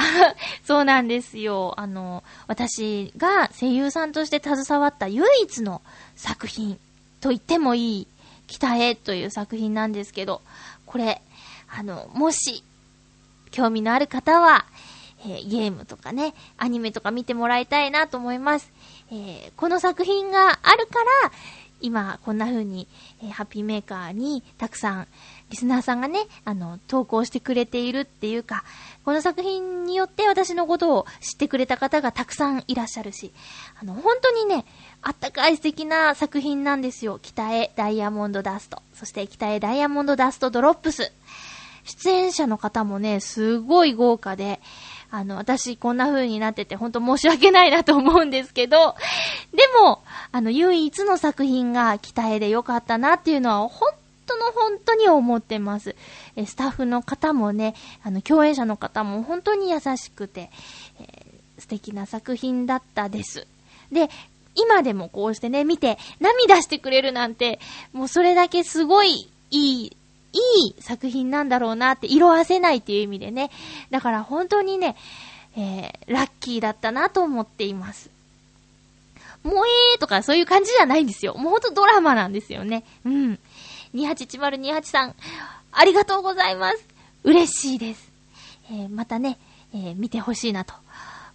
[0.66, 1.74] そうなんですよ。
[1.78, 5.82] あの、私が声優さんとして携わった唯一の
[6.16, 6.80] 作品
[7.22, 8.08] と言ってもいい、
[8.48, 10.42] 北へという作品なんですけど、
[10.86, 11.22] これ、
[11.70, 12.64] あの、もし、
[13.52, 14.66] 興味のある方は、
[15.22, 18.72] えーゲームとかね、アニメとか見てもらいたいなと思います。
[19.12, 21.32] えーこの作品があるから、
[21.82, 22.88] 今、こんな風に、
[23.22, 25.08] えーハッピーメーカーにたくさん、
[25.50, 28.64] リスナーさんがね、あの、投稿してくれているっていうか、
[29.06, 33.32] この作品によって私のことを知ってくれた方がたくさんいらっしゃるし、
[33.82, 34.66] あの、本当にね、
[35.02, 37.20] あったかい素敵な作品なんですよ。
[37.22, 38.82] 北へダイヤモンドダスト。
[38.94, 41.14] そして北へダイヤモンドダストドロップス。
[41.86, 44.60] 出演者の方もね、すごい豪華で、
[45.12, 48.96] あの、私こんな風になってて本当申し訳ないなと思うんですけど、
[49.54, 53.92] でも、あの、唯一の作品が北へでよかったなっていうのは本
[54.26, 55.96] 当の本当に思ってます。
[56.36, 60.50] えスタッフの方もね、あの、共演者の方も本当に優しくて、
[61.00, 61.28] えー
[61.60, 63.48] 素敵な作品だったです。
[63.92, 64.10] で、
[64.56, 67.60] 今でもこうしてね、見て涙してくれるなんて、
[67.94, 69.97] もうそれだけすごいいい、
[70.38, 73.52] いい作品なんだろうなって、色褪せないっていう意味でね。
[73.90, 74.96] だから本当にね、
[75.56, 78.10] えー、ラッキーだったなと思っています。
[79.44, 81.34] もえーとかそういう感じじゃないんですよ。
[81.36, 82.84] もうほんとドラマなんですよね。
[83.06, 83.40] うん。
[83.94, 85.16] 281028さん、
[85.72, 86.86] ありがとうございます。
[87.24, 88.12] 嬉しいです。
[88.70, 89.38] えー、またね、
[89.74, 90.74] えー、見てほしいなと。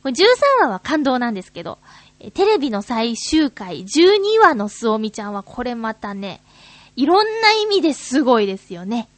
[0.03, 1.79] これ13話は感動なんですけど、
[2.19, 6.41] えテレビの最終回12話のすおみちゃんはこれまたね、
[6.97, 9.09] いろんな意味ですごいですよね。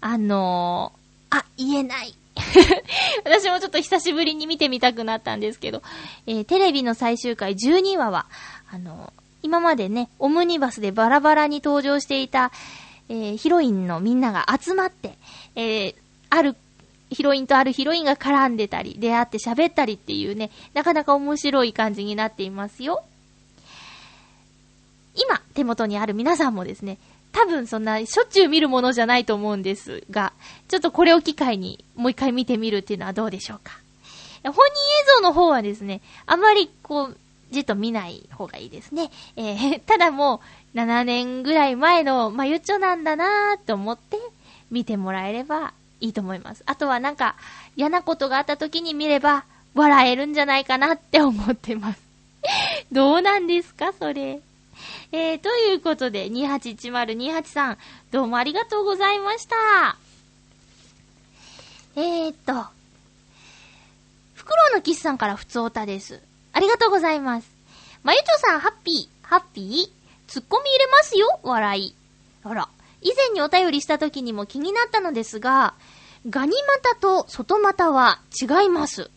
[0.00, 2.14] あのー、あ、言えない。
[3.24, 5.82] 私もちょっと久しぶりに見てみたくなったんですけど、
[6.26, 8.26] えーテレビの最終回12話は、
[8.70, 12.50] あのー今までね、オムニバスでバラバラに登場していた、
[13.08, 15.18] えーヒロインのみんなが集まって、
[15.54, 15.94] えー
[16.30, 16.56] ある
[17.10, 23.04] ヒロインとあるヒロインが絡んでたり、出会って喋ったりっていうね、なかなか面白い感じになっていますよ。
[25.14, 26.98] 今、手元にある皆さんもですね、
[27.32, 30.32] 多分そんなしょっちゅう見るものじゃないと思うんですが、
[30.68, 33.72] ちょっとこれを機会にもう一回見てみるっていうのはどうでしょうか。
[34.44, 34.62] 本人映
[35.16, 37.16] 像の方はですね、あまりこう、
[37.50, 39.10] じっと見ない方がいいですね。
[39.36, 40.42] えー ただも
[40.74, 44.18] う、7年ぐらい前のまゆちょなんだなーと思って
[44.70, 46.62] 見てもらえればいいと思います。
[46.66, 47.36] あとはなんか、
[47.76, 49.44] 嫌なことがあった時に見れば、
[49.74, 52.00] 笑えるんじゃないかなって思ってます。
[52.92, 54.40] どうなんですか、それ。
[55.12, 57.78] えー、ということで、281028さん、
[58.10, 59.96] どうもありがとうございました。
[61.96, 62.52] えーっと、
[64.34, 66.20] フクロウのキスさんから普通おたです。
[66.52, 67.48] ありがとうございます。
[68.02, 71.94] まゆちょさん、ハッピー、ハッピー、ツッコミ入れますよ、笑い。
[72.42, 72.68] あら、
[73.00, 75.74] 以前にお便りした時にも気になったのですが、
[76.28, 76.52] ガニ
[76.84, 79.10] 股と外股は違います。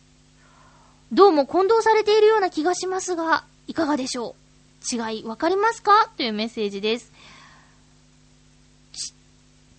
[1.11, 4.46] どうも混同されているような気がしますが、いかがでしょう？
[4.91, 6.09] 違いわかりますか？
[6.17, 7.11] というメッセージです。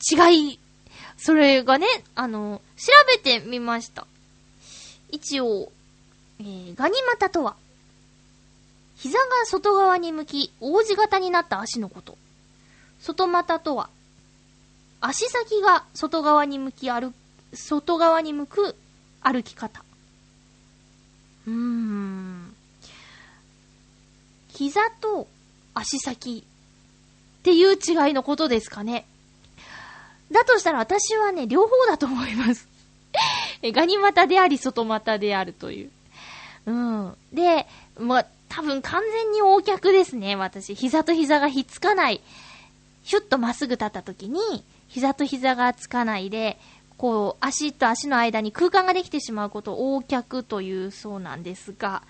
[0.00, 0.58] ち、違い、
[1.16, 4.06] それがね、あの、調べてみました。
[5.10, 5.72] 一応、
[6.40, 7.56] えー、ガニ股とは、
[8.96, 12.18] 膝が外側に向き、王子型になった足のこと。
[13.00, 13.88] 外股とは、
[15.00, 17.12] 足先が外側に向き歩、
[17.54, 18.76] 外側に向く
[19.20, 19.82] 歩き方。
[21.46, 22.47] うーん。
[24.58, 25.28] 膝と
[25.72, 26.44] 足先
[27.38, 29.06] っていう違いのことですかね。
[30.32, 32.66] だとしたら私はね、両方だと思います。
[33.62, 35.90] ガニ股であり、外股であるという。
[36.66, 37.16] うん。
[37.32, 37.68] で、
[38.00, 40.74] まあ、多分完全に横脚ですね、私。
[40.74, 42.20] 膝と膝がひっつかない。
[43.04, 46.58] ヒュッとまっすぐ立った時に、膝と膝がつかないで、
[46.96, 52.02] こう、足と足の間に空間ができてしまうことを横脚というそうなんですが、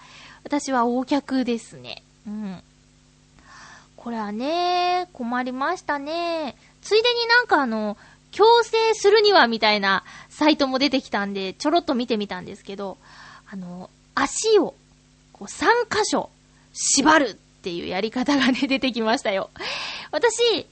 [0.44, 2.02] 私は横脚ですね。
[2.28, 2.62] うん。
[3.96, 6.56] これはね、困りましたね。
[6.82, 7.96] ついでになんかあの、
[8.30, 12.98] 強制するにはみたいなサイトも出てきたんで、ちょろっと見てみたんですけど、
[13.50, 14.74] あの、足を、
[15.32, 16.30] こう3箇所
[16.72, 19.50] 縛るっていうやり方がね、 出てきましたよ。
[20.10, 20.66] 私、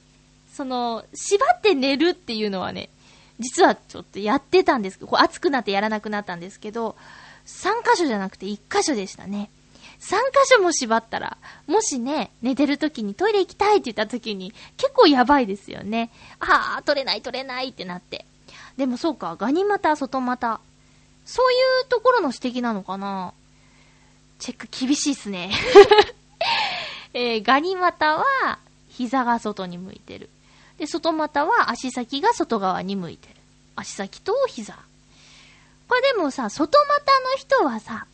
[0.53, 2.91] その、縛って寝るっていうのはね、
[3.39, 6.97] 実はちょっとやってたんですけど、こう熱くなってやらなくなったんですけど、
[7.47, 9.51] 3箇所じゃなくて1箇所でしたね。
[10.07, 11.37] 3箇所も縛ったら、
[11.67, 16.11] もしね、寝てる時にトイレ行きたいって言った時に、結構やばいですよね。
[16.39, 18.25] あー、取れない取れないってなって。
[18.77, 20.61] でもそうか、ガニ股、外股。
[21.25, 23.35] そういうところの指摘なのかな
[24.39, 25.51] チェック厳しいっすね。
[27.13, 28.59] えー、ガニ股は、
[28.91, 30.31] 膝が外に向いてる。
[30.79, 33.35] で、外股は足先が外側に向いてる。
[33.75, 34.79] 足先と膝。
[35.89, 38.07] これでもさ、外股の人はさ、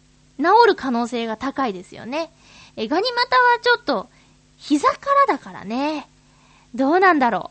[0.43, 2.31] 治る可能性が高いですよね。
[2.77, 4.09] え、ガニ股はちょっと、
[4.59, 4.97] 膝か
[5.29, 6.09] らだからね。
[6.75, 7.51] どうなんだろ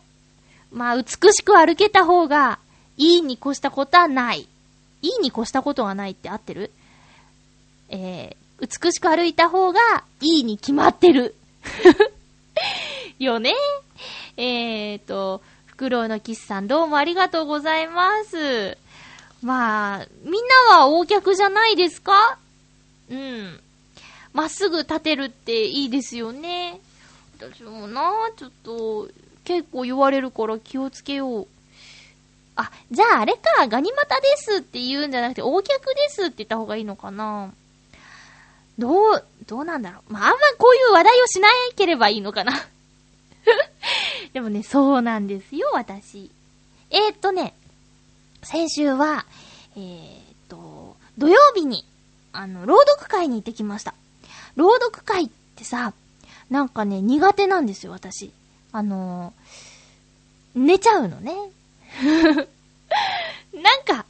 [0.71, 0.77] う。
[0.77, 2.59] まあ、美しく歩けた方が、
[2.97, 4.47] いいに越したことはない。
[5.01, 6.71] いいに越したことがないって合ってる？
[7.89, 9.79] えー、美しく歩いた方が、
[10.21, 11.35] いいに決まってる。
[13.19, 13.53] よね。
[14.37, 18.77] えーと、フクロウのキスさんどうもありがとうございます。
[19.41, 22.37] まあ、みんなは横脚じゃないですか？
[23.11, 23.59] うん。
[24.33, 26.79] まっすぐ立てるっていいですよね。
[27.37, 28.01] 私もな、
[28.37, 29.09] ちょっと、
[29.43, 31.47] 結構言われるから気をつけよう。
[32.55, 37.53] あ、じゃああれか、ガニ股ですって言うんじゃなくて、横脚ですって言った方がいいのかな
[38.79, 40.13] どう、どうなんだろう。
[40.13, 42.53] まあ、あんまこういう話題をしなければいいのかな。
[44.33, 46.31] でもね、そうなんですよ、私。
[46.89, 47.53] えー、っとね、
[48.43, 49.25] 先週は、
[49.75, 51.85] えー、っと、土曜日に、
[52.33, 53.93] あの、朗読会に行ってきました。
[54.55, 55.93] 朗読会ってさ、
[56.49, 58.31] なんかね、苦手なんですよ、私。
[58.71, 59.71] あのー
[60.53, 61.33] 寝ちゃうのね。
[62.03, 64.05] なんか、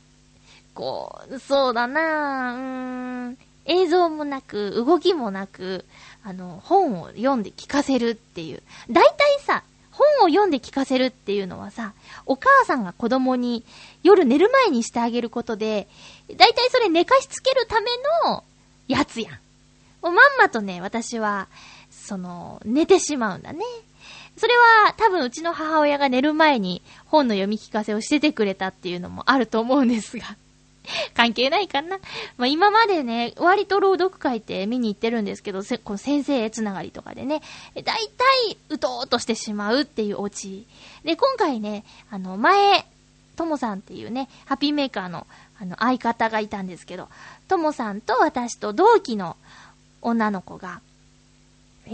[0.74, 5.86] こう、そうだなうーん、映像もなく、動きもなく、
[6.24, 8.64] あの、本を読んで聞かせるっていう。
[8.90, 9.64] 大体さ、
[10.20, 11.94] 本を読んで聞かせるっていうのはさ、
[12.26, 13.64] お母さんが子供に
[14.04, 15.88] 夜寝る前にしてあげることで、
[16.28, 17.90] 大体それ寝かしつけるため
[18.26, 18.44] の
[18.88, 19.34] やつやん。
[20.02, 21.48] もうまんまとね、私は、
[21.92, 23.64] その、寝てしまうんだね。
[24.38, 24.54] それ
[24.86, 30.36] は多分うちの母親が寝る前に本の読み聞かせをしててくれたっていうのもあると思うんですが。
[31.16, 31.98] 関係ないかな。
[32.38, 37.42] まあ、今までね、割と朗読会って見に行ってるんですけど、せこの先生つながりとかでね、
[37.76, 37.94] だいた
[38.52, 40.68] いうとうとしてしまうっていうオチ。
[41.04, 42.86] で、今回ね、あの、前、
[43.36, 45.26] ともさんっていうね、ハッピーメーカーの、
[45.60, 47.10] あの、相方がいたんですけど、
[47.48, 49.38] ともさんと私と同期の
[50.02, 50.82] 女の子が、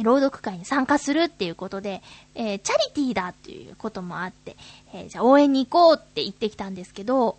[0.04, 2.02] 朗読会に参加するっていうことで、
[2.36, 4.58] えーチャリティーだっていうこともあって、
[4.94, 7.38] えーじゃあ応援に行こうって言ってきたんですけど、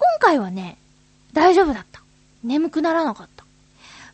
[0.00, 0.78] 今回はね、
[1.34, 2.00] 大丈夫だった。
[2.42, 3.44] 眠くならなかった。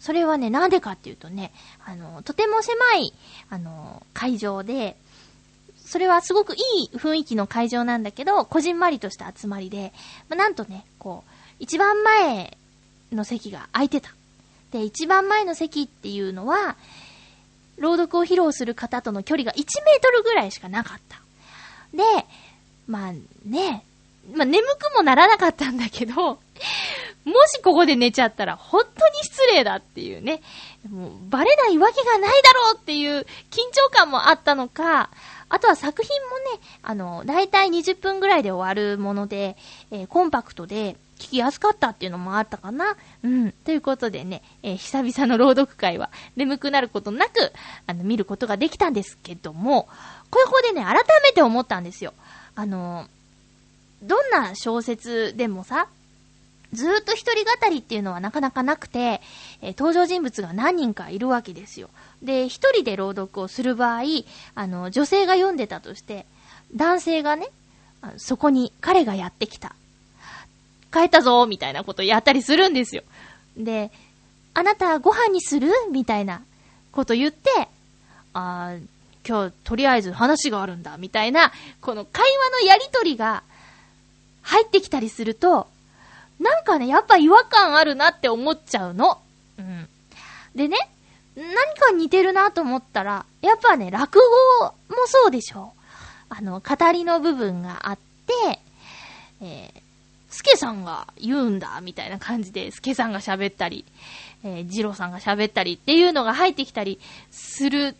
[0.00, 1.52] それはね、なんでかっていうとね、
[1.84, 3.14] あの、とても狭い、
[3.50, 4.96] あの、会場で、
[5.84, 6.58] それはすごくい
[6.92, 9.92] い雰囲気の会場なんだけど、こじんまりとした集まりで、
[10.28, 11.30] まあ、なんとね、こう、
[11.60, 12.56] 一番前
[13.12, 14.10] の席が空いてた。
[14.72, 16.76] で、一番前の席っていうのは、
[17.78, 19.64] 朗読を披露する方との距離が1メー
[20.02, 21.20] トルぐらいしかなかった。
[21.96, 22.02] で、
[22.86, 23.12] まあ
[23.44, 23.84] ね、
[24.34, 26.14] まあ眠くもならなかったんだけど、
[27.24, 30.42] もしここで寝ちゃったら本当に失礼だっていうね、
[30.88, 35.10] もうバレないわけがないだろうっていう緊張感もあったのか、
[35.48, 39.56] あとは作品もね、あの、だいたい20分ぐらいで終わるもので、
[39.90, 42.96] えーコンパクトで聞きやすかったっていうのもあったかな。
[43.22, 43.52] うん。
[43.52, 47.52] ということでね、えー久々の朗読会は眠くなることなく、
[47.86, 49.88] あの、見ることができたんですけども、
[50.30, 52.12] ここでね、改めて思ったんですよ。
[52.56, 53.06] あの、
[54.02, 55.88] どんな小説でもさ、
[56.72, 59.20] ずーっと一人語りっていうのはなかなかなくて、
[59.62, 61.88] えー登場人物が何人かいるわけですよ。
[62.22, 64.02] で、一人で朗読をする場合、
[64.54, 66.26] あの、女性が読んでたとして、
[66.74, 67.48] 男性がね、
[68.16, 69.74] そこに彼がやってきた。
[70.92, 73.02] 帰ったぞみたいなことやったりするんですよ。
[73.56, 73.90] で、
[74.54, 76.42] あなたご飯にするみたいな
[76.92, 77.68] こと言って、
[78.32, 78.82] あー
[79.28, 83.42] 今日とりあえず話があるんだ、みたいな、この会話のやりとりが
[84.46, 85.66] 入ってきたりすると、
[86.38, 89.18] なんかね、やっぱ違和感あるなって思っちゃうの。
[89.58, 89.88] うん。
[90.54, 90.76] でね、
[91.34, 91.46] 何
[91.78, 94.18] か似てるなと思ったら、やっぱね、落
[94.60, 95.72] 語もそうでしょ。
[96.28, 98.60] あの、語りの部分があって、
[99.42, 99.80] えー、
[100.30, 103.84] スケさんが言うんだ、みたいな感じで、スケさんが喋ったり、
[104.44, 107.00] えー、ジローさんが喋ったりっていうのが入ってきたり
[107.32, 107.96] する。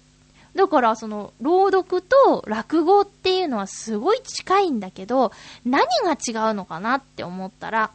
[0.56, 5.32] だから、その、朗読と落語っていうのはすごい近いんだけど、
[5.64, 7.90] 何が違うのかなって思ったら、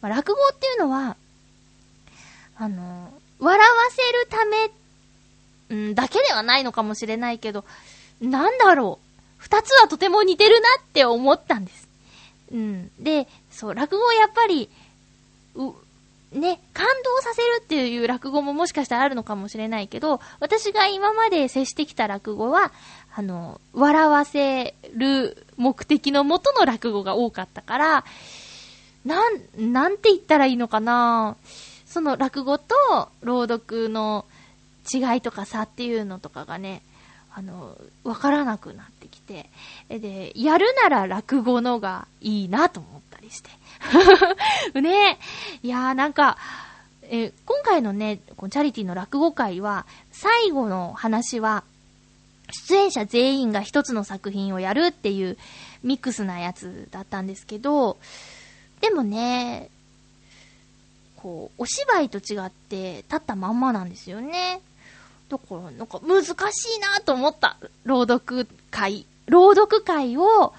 [0.00, 1.16] まあ落語っていうのは、
[2.56, 4.44] あの、笑わせるた
[5.74, 7.64] め、ん、だけではないのかもしれないけど、
[8.20, 9.06] なんだろう。
[9.38, 11.88] 二つはとても似てるなって思ったんです。
[12.52, 12.90] うん。
[12.98, 14.68] で、そう、落語はやっぱり、
[16.32, 22.72] ね、感動させるっていう落語ももしかしたらあるのかもしれないけど、私が今まで接してきた落語は、
[23.14, 28.04] あの、笑わせる目的のもとの落語が多かったから、
[29.04, 31.36] なん、なんて言ったらいいのかな
[31.86, 32.74] その落語と
[33.22, 34.24] 朗読の
[34.92, 36.82] 違いとか差っていうのとかがね、
[37.34, 39.50] あの、わからなくなってきて、
[39.88, 43.50] で、やるなら落語のがいいなと思ったりして。
[44.80, 45.18] ね
[45.62, 46.36] いやーなんか、
[47.02, 51.64] え今回のね、このチャリティの落語会は、最後の話は、
[52.68, 55.36] 出演者全員が一つの作品をやるっていう
[55.82, 57.96] ミックスなやつだったんですけど、
[58.80, 59.70] でもね、
[61.16, 64.60] こう、お芝居と違って立ったまんまなんですよね。
[65.28, 67.56] だから、なんか難しいなと思った。
[67.84, 69.06] 朗読会。
[69.26, 70.52] 朗読会を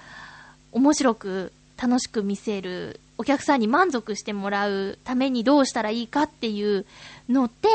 [0.70, 6.84] 面白く楽しく見せる、お客さんに満足してもらうためにどうしたらいいかっていう
[7.28, 7.68] のって、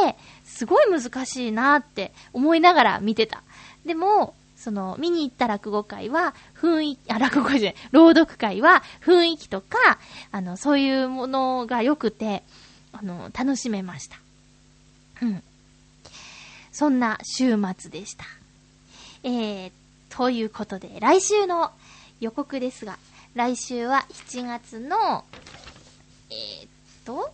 [0.43, 3.43] すごい難しいなって思いながら見てた。
[3.85, 9.77] でも、その、見に行った落語会は、雰囲気、あ、落語会じゃない、朗読会は、雰囲気とか、
[10.33, 12.43] あの、そういうものが良くて、
[12.91, 14.17] あの、楽しめました。
[15.21, 15.43] うん。
[16.73, 18.25] そんな週末でした。
[19.23, 19.71] えー、
[20.09, 21.71] ということで、来週の
[22.19, 22.97] 予告ですが、
[23.37, 25.23] 来週は7月の、
[26.31, 26.69] えー、っ
[27.05, 27.31] と、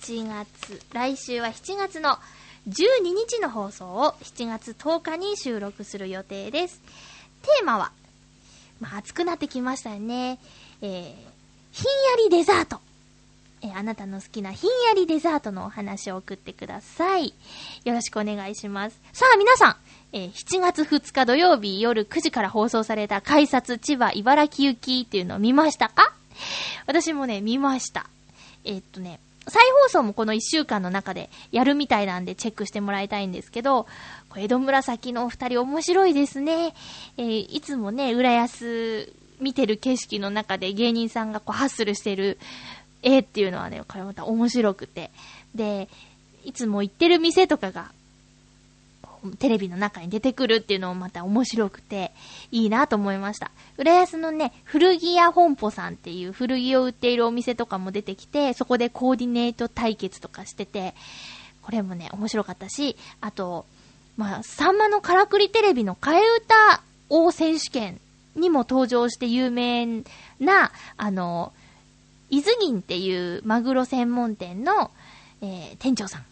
[0.00, 2.18] 7月、来週は7月の
[2.68, 6.80] 12日の放送を7月10日に収録する予定です。
[7.42, 7.92] テーマは、
[8.80, 10.40] まあ、暑くなってきましたよね。
[10.82, 11.14] えー、ひんや
[12.24, 12.80] りデザート。
[13.66, 17.34] えあなたの好きなひんやりデザートのお話を送ってください。
[17.84, 18.98] よろしくお願いします。
[19.12, 19.76] さあ、皆さん、
[20.12, 26.12] えー7月2日土曜日夜9時から放送された改札千葉茨城行きっていうのを見ましたか？
[26.86, 28.06] 私もね、見ました。
[28.64, 33.86] えーっとね、再放送もこの1週間の中でやるみたいなんでチェックしてもらいたいんですけど、
[34.28, 36.74] これ江戸紫のお二人面白いですね。
[37.16, 42.38] えーいつもね、浦安見てる景色の中で芸人さんがこうハッスルしてる
[43.06, 45.10] 絵っていうのはね、これまた面白くて。
[45.54, 45.88] で、
[46.44, 47.92] いつも行ってる店とかが、
[49.38, 52.12] テレビの中に出てくるっていうのもまた面白くて、
[52.50, 53.50] いいなと思いました。
[53.78, 60.94] 浦安のね、古着屋本舗さんっていう古着を売っているお店とかも出てきて、そこでコーディネート対決とかしてて、
[61.62, 63.66] これもね、面白かったし、あと、
[64.16, 68.00] まあ、さんまのからくりテレビの替え歌王選手権
[68.34, 69.86] にも登場して有名
[70.40, 71.52] な、あの、
[72.30, 74.90] 伊豆銀っていうマグロ専門店の、
[75.42, 76.24] えー店長さん。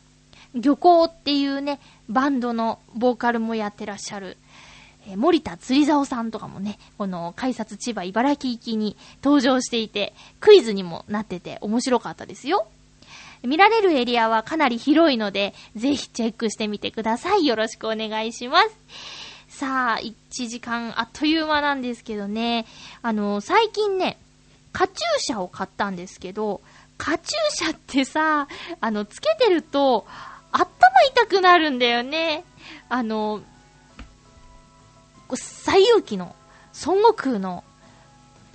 [0.54, 4.36] 漁港っていうね、バンドのボーカルもやってらっしゃる、
[5.08, 12.66] えー森田釣竿さんとかもね、この改札千葉茨城行きに登場していて、クイズにもなってて面白かったですよ。
[13.46, 17.46] 見られるエリアはかなり広いので、ぜひチェックしてみてください。
[17.46, 18.70] よろしくお願いします。
[19.48, 22.66] さあ、1時間あっという間なんですけどね、
[23.02, 24.16] あの、最近ね、
[24.74, 26.60] カチューシャを買ったんですけど、
[26.98, 28.48] カチューシャってさ、
[28.80, 30.04] あの、つけてると、
[30.50, 30.66] 頭
[31.12, 32.44] 痛くなるんだよね。
[32.88, 33.40] あの、
[35.28, 36.34] こう西遊記の、
[36.84, 37.62] 孫悟空の、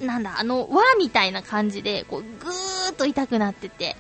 [0.02, 3.96] なんだ、あの、輪みたいな感じで、こう、ぐーっと痛くなってて、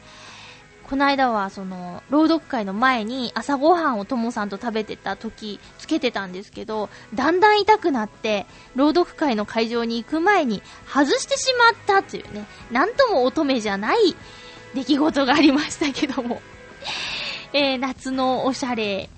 [0.90, 13.98] この間は、その、朗読会の前に朝ごはんをともさんと食べてた時、つけてたんですけど、だんだん痛くなって、朗読会の会場に行く前に外してしまったというね、なんとも乙女じゃない
[14.74, 16.42] 出来事がありましたけども。
[17.54, 19.12] えー、夏のおしゃれ、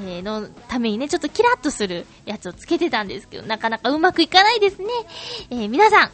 [0.00, 4.86] えのためにね、ちょっとキラッとするやつをつけてたんですけど、なかなかうまくいかないですね。
[5.50, 6.10] えー皆さん、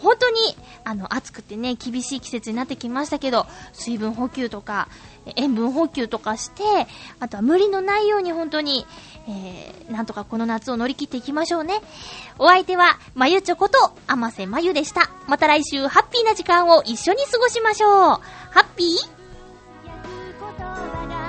[0.00, 4.88] 本当に、あの、暑くてね、厳しい季節になってきましたけど、水分補給とか、
[5.36, 6.62] 塩分補給とかして、
[7.20, 8.86] あとは無理のないように本当に、
[9.28, 11.80] えー、なんとかこの夏を乗り切っていきましょうね。
[12.38, 15.10] お相手は、まゆちょこと、あませまゆでした。
[15.26, 17.90] また来週、ハッピーな時間を一緒に過ごしましょう。
[17.90, 18.20] ハ
[18.60, 19.18] ッピー
[20.40, 21.28] 言葉が